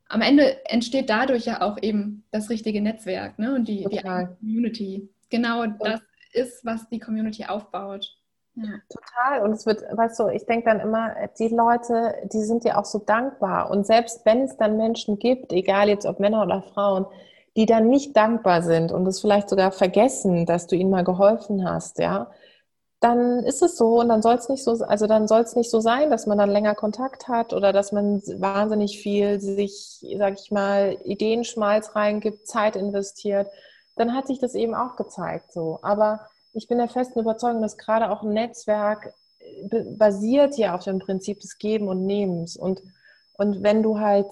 [0.08, 3.56] am Ende entsteht dadurch ja auch eben das richtige Netzwerk ne?
[3.56, 5.10] und die, die Community.
[5.30, 6.02] Genau das
[6.34, 8.16] ist, was die Community aufbaut.
[8.56, 8.64] Ja.
[8.90, 9.44] Total.
[9.44, 12.86] Und es wird, weißt du, ich denke dann immer, die Leute, die sind dir auch
[12.86, 13.70] so dankbar.
[13.70, 17.06] Und selbst wenn es dann Menschen gibt, egal jetzt ob Männer oder Frauen,
[17.58, 21.70] die dann nicht dankbar sind und es vielleicht sogar vergessen, dass du ihnen mal geholfen
[21.70, 22.32] hast, ja,
[23.02, 25.70] dann ist es so und dann soll es nicht so, also dann soll es nicht
[25.70, 30.40] so sein, dass man dann länger Kontakt hat oder dass man wahnsinnig viel sich, sag
[30.40, 33.48] ich mal, Ideenschmalz reingibt, Zeit investiert.
[33.96, 35.80] Dann hat sich das eben auch gezeigt so.
[35.84, 36.22] Aber
[36.56, 41.00] ich bin der festen Überzeugung, dass gerade auch ein Netzwerk äh, basiert ja auf dem
[41.00, 42.56] Prinzip des Geben und Nehmens.
[42.56, 42.82] Und,
[43.34, 44.28] und wenn du halt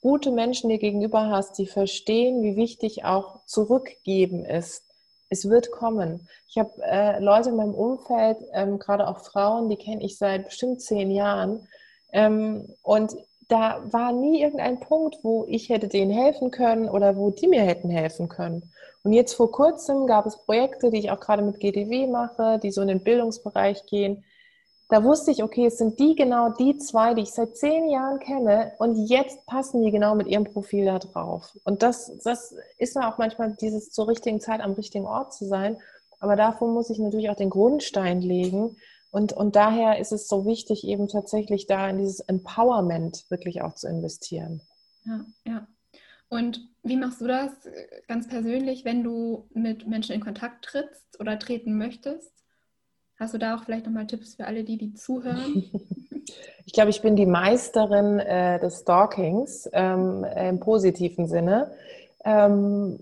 [0.00, 4.84] gute Menschen dir gegenüber hast, die verstehen, wie wichtig auch zurückgeben ist,
[5.28, 6.26] es wird kommen.
[6.48, 10.46] Ich habe äh, Leute in meinem Umfeld, ähm, gerade auch Frauen, die kenne ich seit
[10.46, 11.68] bestimmt zehn Jahren.
[12.12, 13.14] Ähm, und
[13.50, 17.62] da war nie irgendein Punkt, wo ich hätte denen helfen können oder wo die mir
[17.62, 18.70] hätten helfen können.
[19.02, 22.70] Und jetzt vor kurzem gab es Projekte, die ich auch gerade mit GDW mache, die
[22.70, 24.24] so in den Bildungsbereich gehen.
[24.88, 28.18] Da wusste ich, okay, es sind die genau die zwei, die ich seit zehn Jahren
[28.20, 31.56] kenne und jetzt passen die genau mit ihrem Profil da drauf.
[31.64, 35.46] Und das, das ist ja auch manchmal dieses zur richtigen Zeit am richtigen Ort zu
[35.46, 35.76] sein.
[36.20, 38.76] Aber davor muss ich natürlich auch den Grundstein legen,
[39.10, 43.74] und, und daher ist es so wichtig, eben tatsächlich da in dieses Empowerment wirklich auch
[43.74, 44.60] zu investieren.
[45.04, 45.66] Ja, ja.
[46.28, 47.50] Und wie machst du das
[48.06, 52.32] ganz persönlich, wenn du mit Menschen in Kontakt trittst oder treten möchtest?
[53.18, 55.64] Hast du da auch vielleicht nochmal Tipps für alle, die, die zuhören?
[56.70, 61.72] Ich glaube, ich bin die Meisterin äh, des Stalkings ähm, im positiven Sinne.
[62.24, 63.00] Ähm,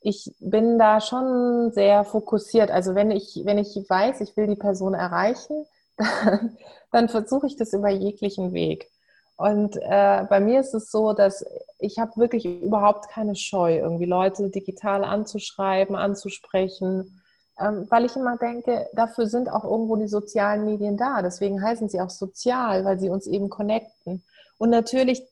[0.00, 2.70] ich bin da schon sehr fokussiert.
[2.70, 5.66] Also wenn ich, wenn ich weiß, ich will die Person erreichen,
[5.96, 6.56] dann,
[6.92, 8.90] dann versuche ich das über jeglichen Weg.
[9.36, 11.44] Und äh, bei mir ist es so, dass
[11.78, 17.20] ich habe wirklich überhaupt keine Scheu, irgendwie Leute digital anzuschreiben, anzusprechen.
[17.58, 21.20] ähm, weil ich immer denke, dafür sind auch irgendwo die sozialen Medien da.
[21.22, 24.24] Deswegen heißen sie auch sozial, weil sie uns eben connecten.
[24.58, 25.22] Und natürlich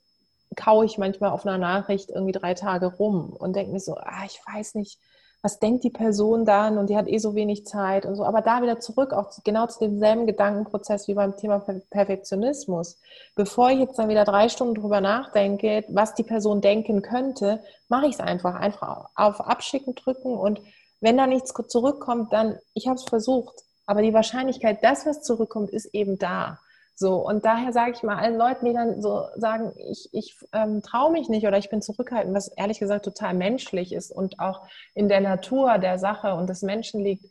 [0.54, 4.24] kaue ich manchmal auf einer Nachricht irgendwie drei Tage rum und denke mir so, ah,
[4.26, 4.98] ich weiß nicht,
[5.44, 8.24] was denkt die Person dann und die hat eh so wenig Zeit und so.
[8.24, 12.98] Aber da wieder zurück, auch genau zu demselben Gedankenprozess wie beim Thema Perfektionismus.
[13.34, 18.06] Bevor ich jetzt dann wieder drei Stunden drüber nachdenke, was die Person denken könnte, mache
[18.06, 18.54] ich es einfach.
[18.54, 20.62] Einfach auf Abschicken drücken und
[21.00, 23.54] wenn da nichts zurückkommt, dann, ich habe es versucht.
[23.84, 26.58] Aber die Wahrscheinlichkeit, dass was zurückkommt, ist eben da.
[26.96, 30.80] So, und daher sage ich mal allen Leuten, die dann so sagen, ich, ich ähm,
[30.80, 34.62] traue mich nicht oder ich bin zurückhaltend, was ehrlich gesagt total menschlich ist und auch
[34.94, 37.24] in der Natur der Sache und des Menschen liegt,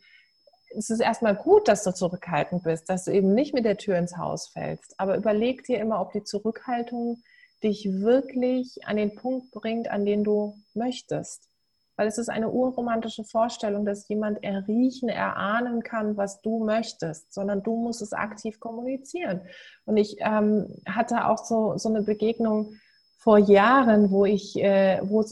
[0.76, 3.96] es ist erstmal gut, dass du zurückhaltend bist, dass du eben nicht mit der Tür
[3.96, 4.94] ins Haus fällst.
[4.98, 7.22] Aber überleg dir immer, ob die Zurückhaltung
[7.62, 11.48] dich wirklich an den Punkt bringt, an den du möchtest.
[11.96, 17.62] Weil es ist eine urromantische Vorstellung, dass jemand erriechen, erahnen kann, was du möchtest, sondern
[17.62, 19.42] du musst es aktiv kommunizieren.
[19.84, 22.74] Und ich ähm, hatte auch so, so eine Begegnung
[23.24, 25.24] vor Jahren, wo ich, äh, wo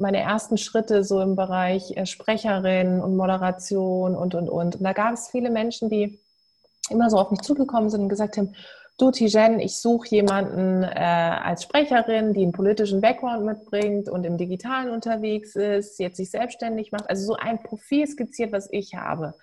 [0.00, 4.74] meine ersten Schritte so im Bereich äh, Sprecherin und Moderation und, und, und.
[4.74, 6.18] Und da gab es viele Menschen, die
[6.90, 8.54] immer so auf mich zugekommen sind und gesagt haben,
[8.98, 14.38] du Tijen, ich suche jemanden äh, als Sprecherin, die einen politischen Background mitbringt und im
[14.38, 19.34] Digitalen unterwegs ist, jetzt sich selbstständig macht, also so ein Profil skizziert, was ich habe.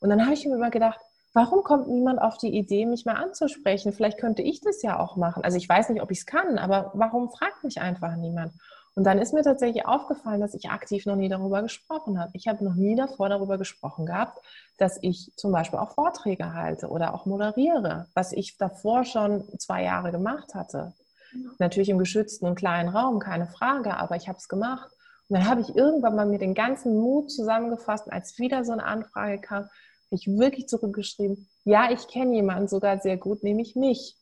[0.00, 0.98] Und dann habe ich mir immer gedacht,
[1.34, 3.92] warum kommt niemand auf die Idee, mich mal anzusprechen?
[3.92, 5.44] Vielleicht könnte ich das ja auch machen.
[5.44, 8.52] Also ich weiß nicht, ob ich es kann, aber warum fragt mich einfach niemand?
[8.94, 12.32] Und dann ist mir tatsächlich aufgefallen, dass ich aktiv noch nie darüber gesprochen habe.
[12.34, 14.38] Ich habe noch nie davor darüber gesprochen gehabt,
[14.76, 19.82] dass ich zum Beispiel auch Vorträge halte oder auch moderiere, was ich davor schon zwei
[19.84, 20.92] Jahre gemacht hatte.
[21.32, 21.50] Ja.
[21.58, 24.90] Natürlich im geschützten und kleinen Raum, keine Frage, aber ich habe es gemacht.
[25.28, 28.84] Und dann habe ich irgendwann mal mir den ganzen Mut zusammengefasst, als wieder so eine
[28.84, 29.70] Anfrage kam, habe
[30.10, 34.18] ich wirklich zurückgeschrieben, ja, ich kenne jemanden sogar sehr gut, nämlich mich.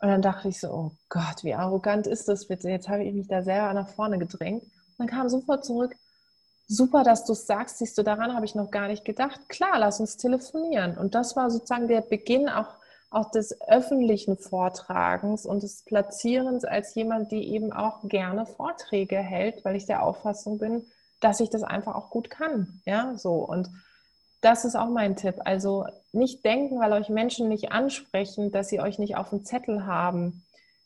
[0.00, 2.70] Und dann dachte ich so, oh Gott, wie arrogant ist das bitte?
[2.70, 4.62] Jetzt habe ich mich da selber nach vorne gedrängt.
[4.62, 5.94] Und dann kam sofort zurück,
[6.66, 9.40] super, dass du es sagst, siehst du, daran habe ich noch gar nicht gedacht.
[9.48, 10.96] Klar, lass uns telefonieren.
[10.96, 12.68] Und das war sozusagen der Beginn auch,
[13.10, 19.64] auch des öffentlichen Vortragens und des Platzierens als jemand, die eben auch gerne Vorträge hält,
[19.64, 20.86] weil ich der Auffassung bin,
[21.20, 22.80] dass ich das einfach auch gut kann.
[22.86, 23.34] Ja, so.
[23.34, 23.68] Und
[24.40, 25.34] das ist auch mein Tipp.
[25.44, 29.86] Also nicht denken, weil euch Menschen nicht ansprechen, dass sie euch nicht auf dem Zettel
[29.86, 30.44] haben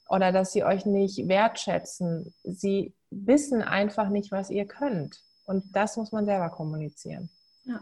[0.09, 2.35] oder dass sie euch nicht wertschätzen.
[2.43, 5.23] Sie wissen einfach nicht, was ihr könnt.
[5.47, 7.31] Und das muss man selber kommunizieren.
[7.65, 7.81] Ja,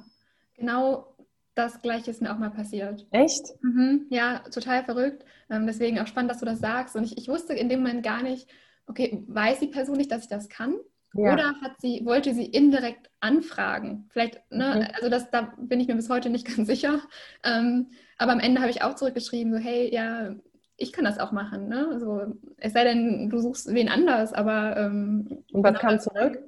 [0.57, 1.07] genau
[1.55, 3.07] das Gleiche ist mir auch mal passiert.
[3.11, 3.45] Echt?
[3.63, 5.25] Mhm, ja, total verrückt.
[5.51, 6.97] Ähm, deswegen auch spannend, dass du das sagst.
[6.97, 8.49] Und ich, ich wusste in dem Moment gar nicht,
[8.87, 10.75] okay, weiß die Person nicht, dass ich das kann?
[11.15, 11.33] Ja.
[11.33, 14.09] Oder hat sie, wollte sie indirekt anfragen?
[14.11, 14.95] Vielleicht, ne, mhm.
[14.95, 17.01] also das, da bin ich mir bis heute nicht ganz sicher.
[17.45, 20.35] Ähm, aber am Ende habe ich auch zurückgeschrieben, so, hey, ja,
[20.77, 21.69] ich kann das auch machen.
[21.69, 21.89] Ne?
[21.93, 24.77] Also, es sei denn, du suchst wen anders, aber.
[24.77, 26.39] Ähm, Und was kam zurück?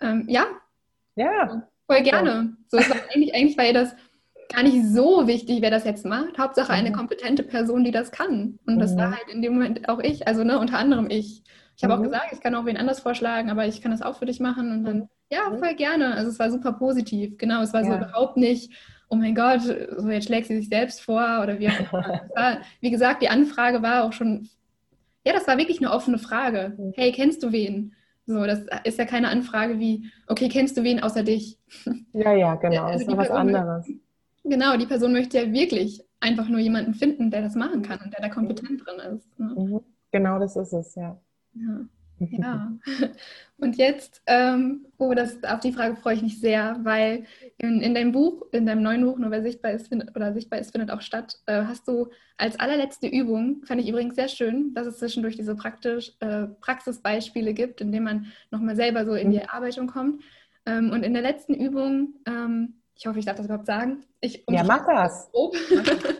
[0.00, 0.46] Ähm, ja.
[1.16, 1.68] Ja.
[1.86, 2.56] Voll gerne.
[2.68, 3.94] So, war eigentlich, eigentlich war ihr das
[4.52, 6.38] gar nicht so wichtig, wer das jetzt macht.
[6.38, 6.94] Hauptsache eine mhm.
[6.94, 8.58] kompetente Person, die das kann.
[8.66, 9.16] Und das war mhm.
[9.16, 11.42] halt in dem Moment auch ich, also ne, unter anderem ich.
[11.76, 12.00] Ich habe mhm.
[12.00, 14.40] auch gesagt, ich kann auch wen anders vorschlagen, aber ich kann das auch für dich
[14.40, 14.70] machen.
[14.70, 15.58] Und dann, ja, mhm.
[15.58, 16.14] voll gerne.
[16.14, 17.36] Also es war super positiv.
[17.38, 17.86] Genau, es war ja.
[17.88, 18.72] so überhaupt nicht,
[19.08, 21.66] oh mein Gott, so jetzt schlägt sie sich selbst vor oder wie
[22.34, 24.48] war, Wie gesagt, die Anfrage war auch schon,
[25.26, 26.74] ja, das war wirklich eine offene Frage.
[26.76, 26.92] Mhm.
[26.94, 27.94] Hey, kennst du wen?
[28.26, 31.58] So, das ist ja keine Anfrage wie, okay, kennst du wen außer dich?
[32.12, 32.84] Ja, ja, genau.
[32.84, 33.86] Also das ist was anderes.
[34.44, 38.12] Genau, die Person möchte ja wirklich einfach nur jemanden finden, der das machen kann und
[38.12, 39.38] der da kompetent drin ist.
[39.38, 39.82] Ne?
[40.10, 41.18] Genau das ist es, ja.
[41.54, 41.80] Ja.
[42.30, 42.72] Ja,
[43.58, 47.24] und jetzt, ähm, oh, das, auf die Frage freue ich mich sehr, weil
[47.58, 50.58] in, in deinem Buch, in deinem neuen Buch, nur wer sichtbar ist, findet, oder sichtbar
[50.58, 54.74] ist, findet auch statt, äh, hast du als allerletzte Übung, fand ich übrigens sehr schön,
[54.74, 59.30] dass es zwischendurch diese praktisch, äh, Praxisbeispiele gibt, in denen man nochmal selber so in
[59.30, 59.44] die mhm.
[59.44, 60.22] Erarbeitung kommt.
[60.66, 64.04] Ähm, und in der letzten Übung, ähm, ich hoffe, ich darf das überhaupt sagen.
[64.20, 65.30] Ich, ja, mach das.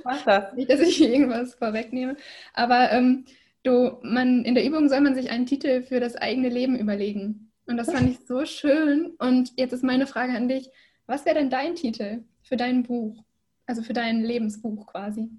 [0.04, 0.52] mach das.
[0.54, 2.16] Nicht, dass ich irgendwas vorwegnehme,
[2.52, 3.24] aber ähm,
[3.64, 7.50] Du, man, in der Übung soll man sich einen Titel für das eigene Leben überlegen.
[7.66, 9.14] Und das fand ich so schön.
[9.18, 10.70] Und jetzt ist meine Frage an dich:
[11.06, 13.24] Was wäre denn dein Titel für dein Buch?
[13.66, 15.30] Also für dein Lebensbuch quasi?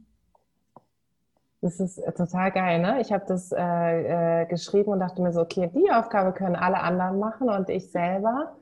[1.61, 2.99] Das ist äh, total geil, ne?
[2.99, 6.79] Ich habe das äh, äh, geschrieben und dachte mir so, okay, die Aufgabe können alle
[6.79, 8.55] anderen machen und ich selber.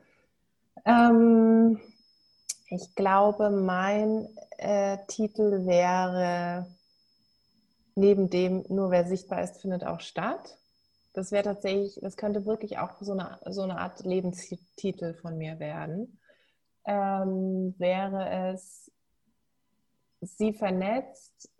[0.84, 1.80] Ähm,
[2.68, 6.66] ich glaube, mein äh, Titel wäre
[7.94, 10.58] neben dem nur wer sichtbar ist, findet auch statt.
[11.12, 15.58] Das wäre tatsächlich, das könnte wirklich auch so eine, so eine Art Lebenstitel von mir
[15.60, 16.18] werden.
[16.84, 18.90] ähm, wäre es,
[20.20, 21.50] sie vernetzt,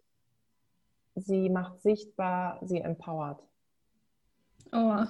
[1.14, 3.40] sie macht sichtbar, sie empowert.
[4.72, 5.04] Oh,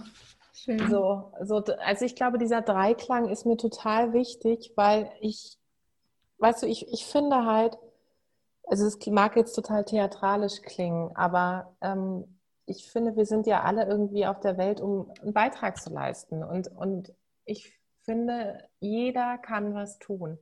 [0.52, 0.90] schön.
[0.90, 5.56] So, so, also ich glaube, dieser Dreiklang ist mir total wichtig, weil ich,
[6.38, 7.78] weißt du, ich, ich finde halt,
[8.66, 12.24] also es mag jetzt total theatralisch klingen, aber ähm,
[12.66, 16.42] ich finde, wir sind ja alle irgendwie auf der Welt, um einen Beitrag zu leisten.
[16.42, 17.12] Und, und
[17.44, 17.72] ich
[18.04, 20.38] finde, jeder kann was tun.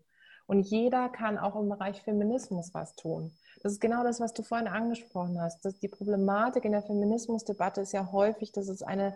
[0.46, 3.32] Und jeder kann auch im Bereich Feminismus was tun.
[3.62, 5.64] Das ist genau das, was du vorhin angesprochen hast.
[5.64, 9.14] Dass die Problematik in der Feminismusdebatte ist ja häufig, dass es eine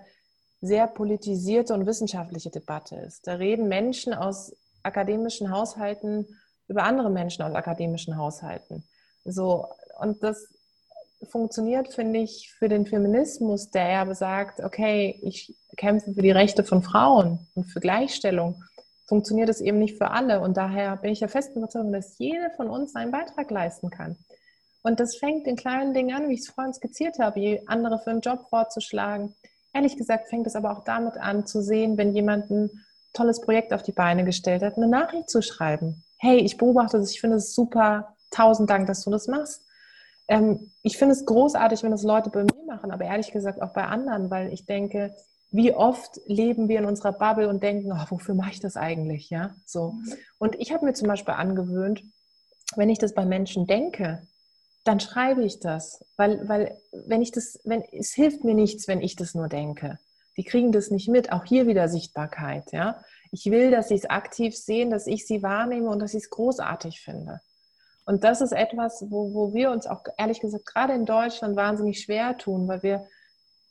[0.61, 3.27] sehr politisierte und wissenschaftliche Debatte ist.
[3.27, 6.27] Da reden Menschen aus akademischen Haushalten
[6.69, 8.85] über andere Menschen aus akademischen Haushalten.
[9.27, 9.67] So,
[9.99, 10.49] und das
[11.31, 16.65] funktioniert, finde ich, für den Feminismus, der ja besagt, okay, ich kämpfe für die Rechte
[16.65, 18.63] von Frauen und für Gleichstellung,
[19.07, 20.41] funktioniert es eben nicht für alle.
[20.41, 24.17] Und daher bin ich der festen Überzeugung, dass jede von uns einen Beitrag leisten kann.
[24.83, 28.11] Und das fängt in kleinen Dingen an, wie ich es vorhin skizziert habe, andere für
[28.11, 29.35] einen Job vorzuschlagen.
[29.73, 32.71] Ehrlich gesagt fängt es aber auch damit an, zu sehen, wenn jemand ein
[33.13, 36.05] tolles Projekt auf die Beine gestellt hat, eine Nachricht zu schreiben.
[36.19, 39.63] Hey, ich beobachte das, ich finde es super, tausend Dank, dass du das machst.
[40.29, 43.73] Ähm, ich finde es großartig, wenn das Leute bei mir machen, aber ehrlich gesagt auch
[43.73, 45.15] bei anderen, weil ich denke,
[45.51, 49.31] wie oft leben wir in unserer Bubble und denken, oh, wofür mache ich das eigentlich?
[49.31, 49.93] Ja, so.
[49.93, 50.15] Mhm.
[50.39, 52.03] Und ich habe mir zum Beispiel angewöhnt,
[52.75, 54.27] wenn ich das bei Menschen denke,
[54.85, 59.01] dann schreibe ich das, weil, weil wenn ich das, wenn es hilft mir nichts, wenn
[59.01, 59.99] ich das nur denke.
[60.37, 61.33] Die kriegen das nicht mit.
[61.33, 62.71] Auch hier wieder Sichtbarkeit.
[62.73, 66.25] Ja, ich will, dass sie es aktiv sehen, dass ich sie wahrnehme und dass ich
[66.25, 67.41] es großartig finde.
[68.07, 72.01] Und das ist etwas, wo, wo wir uns auch ehrlich gesagt gerade in Deutschland wahnsinnig
[72.01, 73.07] schwer tun, weil wir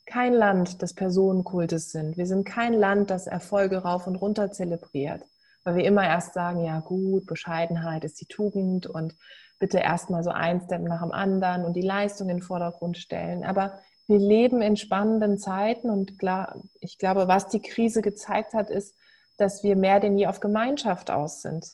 [0.04, 2.16] kein Land des Personenkultes sind.
[2.16, 5.22] Wir sind kein Land, das Erfolge rauf und runter zelebriert,
[5.64, 9.16] weil wir immer erst sagen, ja gut, Bescheidenheit ist die Tugend und
[9.58, 13.42] bitte erstmal so ein Step nach dem anderen und die Leistung in den Vordergrund stellen.
[13.42, 18.68] Aber wir leben in spannenden Zeiten und klar, ich glaube, was die Krise gezeigt hat,
[18.68, 18.94] ist,
[19.38, 21.66] dass wir mehr denn je auf Gemeinschaft aus sind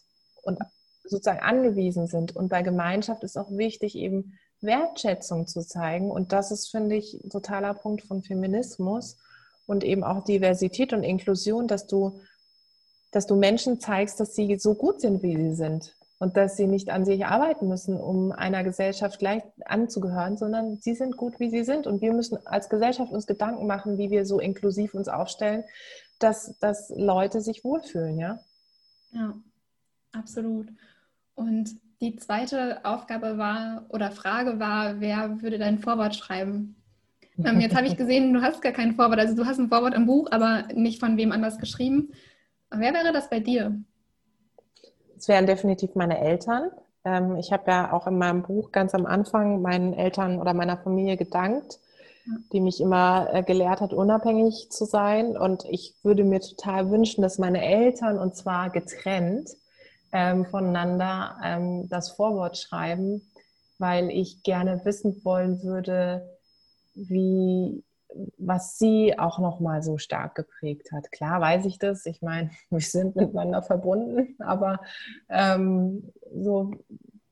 [0.43, 0.59] und
[1.05, 2.35] sozusagen angewiesen sind.
[2.37, 6.11] Und bei Gemeinschaft ist auch wichtig, eben Wertschätzung zu zeigen.
[6.11, 9.17] Und das ist, finde ich, ein totaler Punkt von Feminismus
[9.67, 12.21] und eben auch Diversität und Inklusion, dass du,
[13.11, 15.95] dass du Menschen zeigst, dass sie so gut sind, wie sie sind.
[16.19, 20.95] Und dass sie nicht an sich arbeiten müssen, um einer Gesellschaft gleich anzugehören, sondern sie
[20.95, 21.89] sind gut, wie sie sind.
[21.89, 25.65] Und wir müssen als Gesellschaft uns Gedanken machen, wie wir so inklusiv uns aufstellen,
[26.21, 28.39] dass, dass Leute sich wohlfühlen, ja?
[29.11, 29.35] Ja,
[30.13, 30.69] absolut.
[31.35, 36.77] Und die zweite Aufgabe war oder Frage war, wer würde dein Vorwort schreiben?
[37.39, 39.19] Ähm, jetzt habe ich gesehen, du hast gar kein Vorwort.
[39.19, 42.13] Also du hast ein Vorwort im Buch, aber nicht von wem anders geschrieben.
[42.71, 43.81] Wer wäre das bei dir?
[45.17, 46.71] Es wären definitiv meine Eltern.
[47.05, 50.77] Ähm, ich habe ja auch in meinem Buch ganz am Anfang meinen Eltern oder meiner
[50.77, 51.79] Familie gedankt,
[52.53, 55.37] die mich immer äh, gelehrt hat, unabhängig zu sein.
[55.37, 59.51] Und ich würde mir total wünschen, dass meine Eltern, und zwar getrennt,
[60.13, 63.23] ähm, voneinander ähm, das Vorwort schreiben,
[63.79, 66.29] weil ich gerne wissen wollen würde,
[66.95, 67.83] wie
[68.39, 71.11] was sie auch noch mal so stark geprägt hat.
[71.13, 72.07] Klar weiß ich das.
[72.07, 74.81] Ich meine, wir sind miteinander verbunden, aber
[75.29, 76.73] ähm, so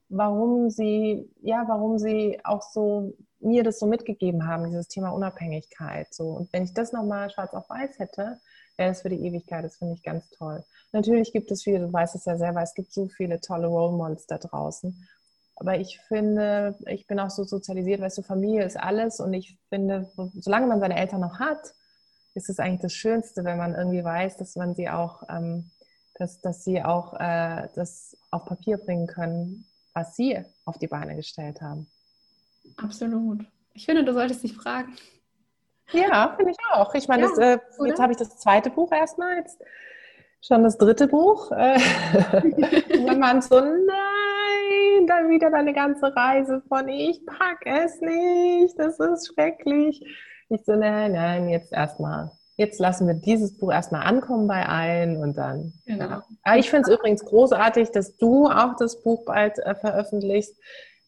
[0.08, 6.12] warum sie ja, warum sie auch so mir das so mitgegeben haben, dieses Thema Unabhängigkeit.
[6.12, 8.38] So und wenn ich das noch mal schwarz auf weiß hätte,
[8.88, 9.64] es für die Ewigkeit.
[9.64, 10.64] Das finde ich ganz toll.
[10.92, 13.96] Natürlich gibt es viele, du weißt es ja selber, es gibt so viele tolle Role
[13.96, 15.08] Models da draußen.
[15.56, 19.58] Aber ich finde, ich bin auch so sozialisiert, weißt du, Familie ist alles und ich
[19.68, 21.74] finde, solange man seine Eltern noch hat,
[22.34, 25.70] ist es eigentlich das Schönste, wenn man irgendwie weiß, dass man sie auch, ähm,
[26.14, 31.16] dass, dass sie auch äh, das auf Papier bringen können, was sie auf die Beine
[31.16, 31.88] gestellt haben.
[32.76, 33.44] Absolut.
[33.74, 34.96] Ich finde, du solltest dich fragen.
[35.92, 36.94] Ja, finde ich auch.
[36.94, 39.58] Ich meine, ja, das, äh, jetzt habe ich das zweite Buch erstmal, jetzt
[40.40, 41.50] schon das dritte Buch.
[41.52, 41.78] Äh,
[43.06, 48.98] wenn man so, nein, dann wieder deine ganze Reise von ich pack es nicht, das
[48.98, 50.02] ist schrecklich.
[50.48, 52.32] Ich so, nein, nein, jetzt erstmal.
[52.56, 55.72] Jetzt lassen wir dieses Buch erstmal ankommen bei allen und dann.
[55.86, 56.20] Genau.
[56.44, 56.56] Ja.
[56.56, 60.54] Ich finde es übrigens großartig, dass du auch das Buch bald äh, veröffentlichst.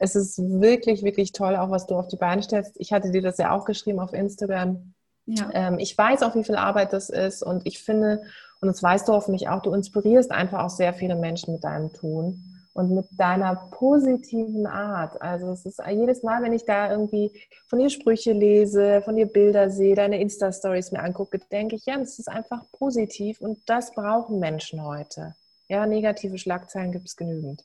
[0.03, 2.72] Es ist wirklich, wirklich toll, auch was du auf die Beine stellst.
[2.76, 4.94] Ich hatte dir das ja auch geschrieben auf Instagram.
[5.26, 5.48] Ja.
[5.55, 8.22] Ähm, ich weiß auch, wie viel Arbeit das ist und ich finde,
[8.61, 11.92] und das weißt du hoffentlich auch, du inspirierst einfach auch sehr viele Menschen mit deinem
[11.92, 12.42] Tun
[12.74, 15.22] und mit deiner positiven Art.
[15.22, 17.30] Also es ist jedes Mal, wenn ich da irgendwie
[17.68, 21.96] von dir Sprüche lese, von dir Bilder sehe, deine Insta-Stories mir angucke, denke ich, ja,
[22.00, 25.34] es ist einfach positiv und das brauchen Menschen heute.
[25.68, 27.64] ja, negative Schlagzeilen gibt es genügend.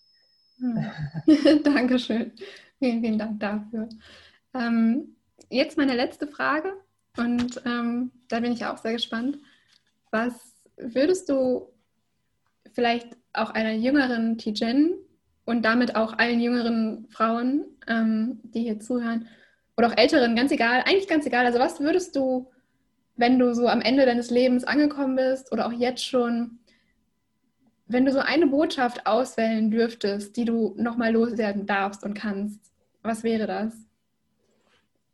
[1.64, 2.32] Dankeschön.
[2.80, 3.90] Vielen, vielen Dank dafür.
[4.54, 5.16] Ähm,
[5.50, 6.74] jetzt meine letzte Frage
[7.18, 9.40] und ähm, da bin ich auch sehr gespannt.
[10.12, 10.34] Was
[10.78, 11.68] würdest du
[12.74, 14.96] vielleicht auch einer jüngeren Tijen
[15.46, 19.28] und damit auch allen jüngeren Frauen, ähm, die hier zuhören,
[19.78, 22.50] oder auch älteren, ganz egal, eigentlich ganz egal, also was würdest du,
[23.16, 26.60] wenn du so am Ende deines Lebens angekommen bist oder auch jetzt schon,
[27.88, 32.60] wenn du so eine Botschaft auswählen dürftest, die du nochmal loswerden darfst und kannst,
[33.02, 33.74] was wäre das?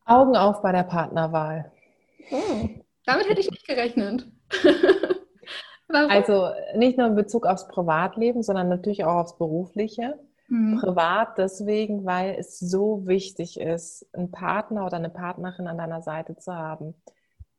[0.06, 1.72] Augen auf bei der Partnerwahl.
[2.32, 2.70] Oh,
[3.06, 4.28] damit hätte ich nicht gerechnet.
[5.88, 10.20] also nicht nur in Bezug aufs Privatleben, sondern natürlich auch aufs Berufliche.
[10.50, 10.80] Mhm.
[10.80, 16.36] Privat deswegen, weil es so wichtig ist, einen Partner oder eine Partnerin an deiner Seite
[16.38, 16.96] zu haben,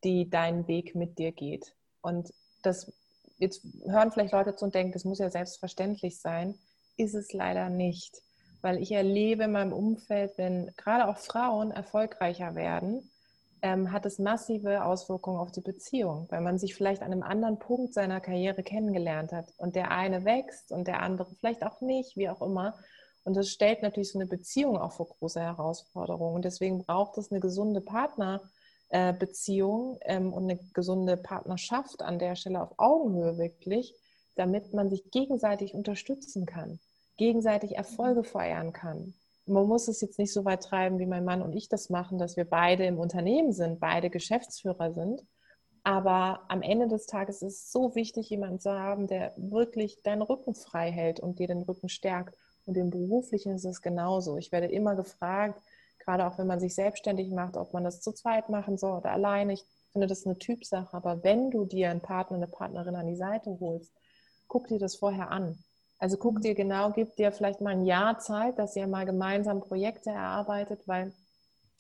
[0.03, 1.75] die deinen Weg mit dir geht.
[2.03, 2.93] Und das
[3.39, 6.55] jetzt hören vielleicht Leute zu und denken, das muss ja selbstverständlich sein,
[6.97, 8.23] ist es leider nicht.
[8.63, 13.11] Weil ich erlebe in meinem Umfeld, wenn gerade auch Frauen erfolgreicher werden,
[13.63, 17.59] ähm, hat es massive Auswirkungen auf die Beziehung, weil man sich vielleicht an einem anderen
[17.59, 22.17] Punkt seiner Karriere kennengelernt hat und der eine wächst und der andere vielleicht auch nicht,
[22.17, 22.75] wie auch immer.
[23.25, 26.37] Und das stellt natürlich so eine Beziehung auch vor große Herausforderungen.
[26.37, 28.54] Und deswegen braucht es eine gesunde Partnerbeziehung
[28.91, 29.15] äh,
[30.03, 33.95] ähm, und eine gesunde Partnerschaft an der Stelle auf Augenhöhe wirklich,
[34.37, 36.79] damit man sich gegenseitig unterstützen kann,
[37.17, 39.15] gegenseitig Erfolge feiern kann
[39.47, 42.19] man muss es jetzt nicht so weit treiben, wie mein Mann und ich das machen,
[42.19, 45.23] dass wir beide im Unternehmen sind, beide Geschäftsführer sind.
[45.83, 50.23] Aber am Ende des Tages ist es so wichtig, jemanden zu haben, der wirklich deinen
[50.23, 52.37] Rücken frei hält und dir den Rücken stärkt.
[52.65, 54.39] Und im Beruflichen ist es genauso.
[54.39, 55.61] Ich werde immer gefragt,
[56.05, 59.13] gerade auch wenn man sich selbstständig macht, ob man das zu zweit machen soll oder
[59.13, 59.55] alleine.
[59.55, 60.95] Ich finde das eine Typsache.
[60.97, 63.93] Aber wenn du dir einen Partner, eine Partnerin an die Seite holst,
[64.49, 65.59] guck dir das vorher an.
[65.99, 69.61] Also guck dir genau, gib dir vielleicht mal ein Jahr Zeit, dass ihr mal gemeinsam
[69.61, 71.13] Projekte erarbeitet, weil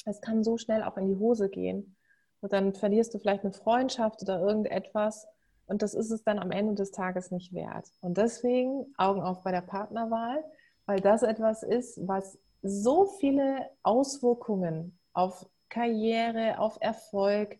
[0.06, 1.96] es kann so schnell auch in die Hose gehen.
[2.40, 5.26] Und dann verlierst du vielleicht eine Freundschaft oder irgendetwas.
[5.66, 7.86] Und das ist es dann am Ende des Tages nicht wert.
[8.00, 10.44] Und deswegen Augen auf bei der Partnerwahl,
[10.86, 17.58] weil das etwas ist, was so viele Auswirkungen auf Karriere, auf Erfolg,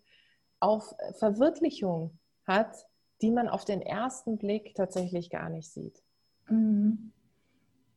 [0.61, 2.75] auf Verwirklichung hat,
[3.21, 6.03] die man auf den ersten Blick tatsächlich gar nicht sieht.
[6.49, 7.13] Mhm.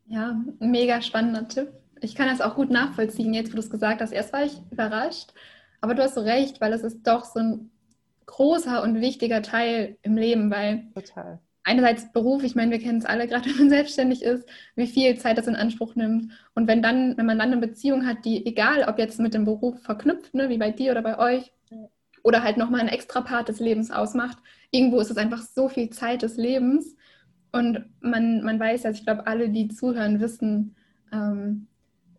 [0.06, 1.72] Ja, mega spannender Tipp.
[2.02, 4.12] Ich kann das auch gut nachvollziehen, jetzt wo du es gesagt hast.
[4.12, 5.34] Erst war ich überrascht,
[5.82, 7.72] aber du hast so recht, weil es ist doch so ein
[8.26, 11.40] großer und wichtiger Teil im Leben, weil Total.
[11.68, 15.18] Einerseits Beruf, ich meine, wir kennen es alle, gerade wenn man selbstständig ist, wie viel
[15.18, 16.32] Zeit das in Anspruch nimmt.
[16.56, 19.46] Und wenn dann, wenn man dann eine Beziehung hat, die, egal ob jetzt mit dem
[19.46, 21.52] Beruf verknüpft, ne, wie bei dir oder bei euch,
[22.24, 24.38] oder halt nochmal ein extra Part des Lebens ausmacht,
[24.72, 26.96] irgendwo ist es einfach so viel Zeit des Lebens
[27.52, 30.76] und man, man weiß, also ich glaube, alle, die zuhören, wissen,
[31.12, 31.68] ähm,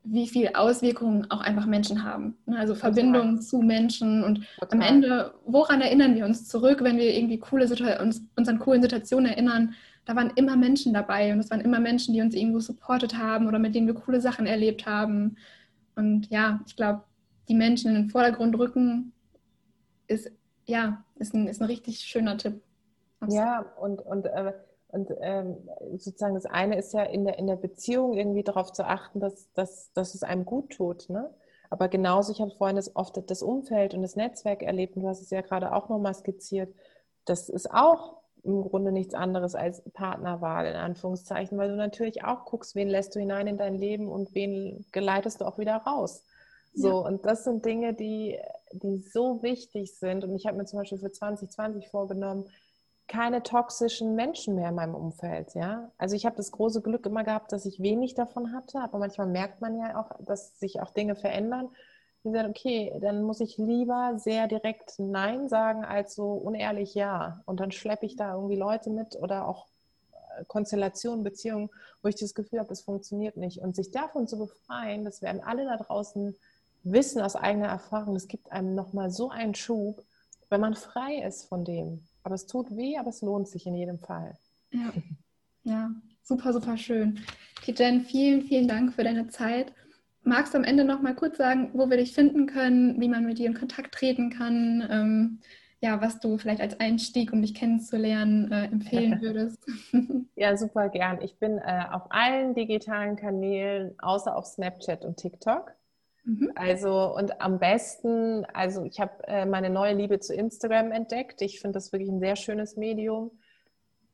[0.05, 2.37] wie viel Auswirkungen auch einfach Menschen haben.
[2.47, 2.59] Ne?
[2.59, 4.79] Also Verbindungen zu Menschen und Total.
[4.79, 7.65] am Ende, woran erinnern wir uns zurück, wenn wir irgendwie coole
[8.01, 9.75] uns, uns an coolen Situationen erinnern?
[10.05, 13.47] Da waren immer Menschen dabei und es waren immer Menschen, die uns irgendwo supportet haben
[13.47, 15.37] oder mit denen wir coole Sachen erlebt haben.
[15.97, 17.03] Und ja, ich glaube,
[17.49, 19.13] die Menschen in den Vordergrund rücken
[20.07, 20.31] ist
[20.67, 22.61] ja ist ein, ist ein richtig schöner Tipp.
[23.21, 23.45] Absolut.
[23.45, 24.53] Ja, und, und äh,
[24.89, 25.57] und ähm,
[25.99, 29.53] sozusagen das eine ist ja in der, in der Beziehung irgendwie darauf zu achten, dass,
[29.53, 31.11] dass, dass es einem gut tut.
[31.11, 31.31] Ne?
[31.69, 35.09] Aber genauso, ich habe vorhin das, oft das Umfeld und das Netzwerk erlebt und du
[35.09, 36.75] hast es ja gerade auch nochmal skizziert.
[37.27, 42.47] Das ist auch im Grunde nichts anderes als Partnerwahl in Anführungszeichen, weil du natürlich auch
[42.47, 46.25] guckst, wen lässt du hinein in dein Leben und wen geleitest du auch wieder raus.
[46.73, 46.95] So, ja.
[46.95, 48.39] und das sind Dinge, die,
[48.73, 50.25] die so wichtig sind.
[50.25, 52.49] Und ich habe mir zum Beispiel für 2020 vorgenommen,
[53.09, 55.55] keine toxischen Menschen mehr in meinem Umfeld.
[55.55, 55.91] Ja?
[55.99, 59.27] Also ich habe das große Glück immer gehabt, dass ich wenig davon hatte, aber manchmal
[59.27, 61.71] merkt man ja auch, dass sich auch Dinge verändern.
[62.19, 67.43] Ich gesagt, okay, dann muss ich lieber sehr direkt Nein sagen, als so unehrlich Ja.
[67.47, 69.67] Und dann schleppe ich da irgendwie Leute mit oder auch
[70.13, 71.71] äh, Konstellationen, Beziehungen,
[72.03, 73.61] wo ich das Gefühl habe, es funktioniert nicht.
[73.61, 76.37] Und sich davon zu befreien, das werden alle da draußen
[76.83, 80.03] wissen aus eigener Erfahrung, es gibt einem nochmal so einen Schub,
[80.51, 82.08] wenn man frei ist von dem.
[82.29, 84.37] Aber es tut weh, aber es lohnt sich in jedem Fall.
[84.71, 84.93] Ja,
[85.63, 85.91] ja.
[86.23, 87.21] super, super schön.
[87.63, 89.73] Tijen, vielen, vielen Dank für deine Zeit.
[90.25, 93.25] Magst du am Ende noch mal kurz sagen, wo wir dich finden können, wie man
[93.25, 95.39] mit dir in Kontakt treten kann, ähm,
[95.81, 99.65] ja, was du vielleicht als Einstieg, um dich kennenzulernen, äh, empfehlen würdest?
[100.37, 101.23] ja, super gern.
[101.23, 105.73] Ich bin äh, auf allen digitalen Kanälen, außer auf Snapchat und TikTok.
[106.29, 106.53] Mhm.
[106.57, 111.41] Also und am besten, also ich habe äh, meine neue Liebe zu Instagram entdeckt.
[111.41, 113.31] Ich finde das wirklich ein sehr schönes Medium.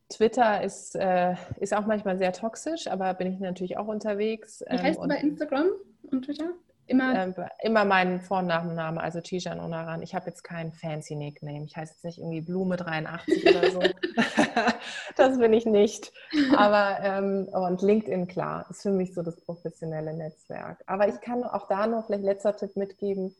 [0.08, 4.62] Twitter ist, äh, ist auch manchmal sehr toxisch, aber bin ich natürlich auch unterwegs.
[4.68, 5.66] Wie heißt ähm, du bei Instagram
[6.04, 6.50] und Twitter?
[6.86, 10.02] Immer, äh, immer meinen Vor- und Nachnamen, also Tijan Onaran.
[10.02, 11.64] Ich habe jetzt keinen fancy Nickname.
[11.64, 13.80] Ich heiße jetzt nicht irgendwie Blume83 oder so.
[15.16, 16.12] das bin ich nicht.
[16.56, 20.82] Aber ähm, und LinkedIn, klar, ist für mich so das professionelle Netzwerk.
[20.86, 23.34] Aber ich kann auch da noch vielleicht letzter Tipp mitgeben.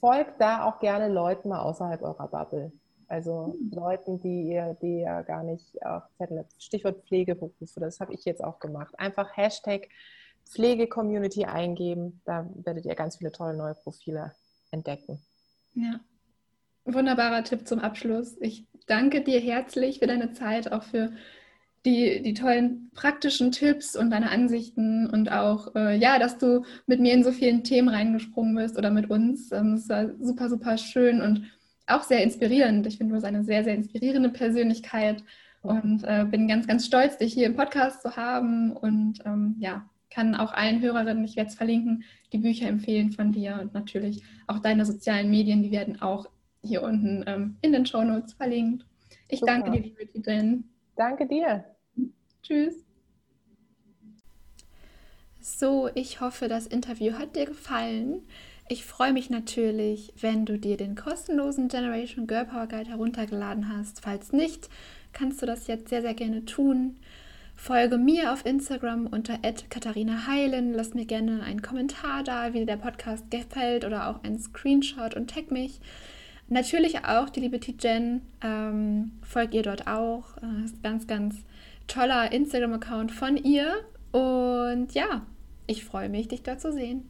[0.00, 2.72] Folgt da auch gerne Leuten mal außerhalb eurer Bubble.
[3.08, 3.72] Also mhm.
[3.74, 6.62] Leuten, die ihr, die ihr gar nicht auf Zettel habt.
[6.62, 8.94] Stichwort Pflegeberufe, das habe ich jetzt auch gemacht.
[8.98, 9.88] Einfach Hashtag
[10.46, 12.20] Pflege-Community eingeben.
[12.24, 14.34] Da werdet ihr ganz viele tolle neue Profile
[14.70, 15.20] entdecken.
[15.74, 16.00] Ja,
[16.84, 18.36] wunderbarer Tipp zum Abschluss.
[18.40, 21.12] Ich danke dir herzlich für deine Zeit, auch für
[21.84, 27.00] die, die tollen praktischen Tipps und deine Ansichten und auch, äh, ja, dass du mit
[27.00, 29.50] mir in so vielen Themen reingesprungen bist oder mit uns.
[29.52, 31.50] Ähm, es war super, super schön und
[31.86, 32.86] auch sehr inspirierend.
[32.86, 35.24] Ich finde, du bist eine sehr, sehr inspirierende Persönlichkeit
[35.62, 39.88] und äh, bin ganz, ganz stolz, dich hier im Podcast zu haben und ähm, ja,
[40.10, 44.22] kann auch allen Hörerinnen, ich werde es verlinken, die Bücher empfehlen von dir und natürlich
[44.46, 46.26] auch deine sozialen Medien, die werden auch
[46.62, 48.84] hier unten ähm, in den Show Notes verlinkt.
[49.28, 49.52] Ich Super.
[49.52, 50.68] danke dir, liebe Tijen.
[50.96, 51.64] Danke dir.
[52.42, 52.84] Tschüss.
[55.40, 58.22] So, ich hoffe, das Interview hat dir gefallen.
[58.68, 64.02] Ich freue mich natürlich, wenn du dir den kostenlosen Generation Girl Power Guide heruntergeladen hast.
[64.02, 64.68] Falls nicht,
[65.12, 66.98] kannst du das jetzt sehr, sehr gerne tun.
[67.62, 69.36] Folge mir auf Instagram unter
[69.68, 70.72] Katharina Heilen.
[70.72, 75.14] Lass mir gerne einen Kommentar da, wie dir der Podcast gefällt oder auch einen Screenshot
[75.14, 75.78] und tag mich.
[76.48, 78.22] Natürlich auch die liebe Tijen.
[78.42, 80.38] Ähm, folgt ihr dort auch.
[80.38, 81.36] Äh, ist ganz, ganz
[81.86, 83.74] toller Instagram-Account von ihr.
[84.10, 85.26] Und ja,
[85.66, 87.06] ich freue mich, dich dort zu sehen.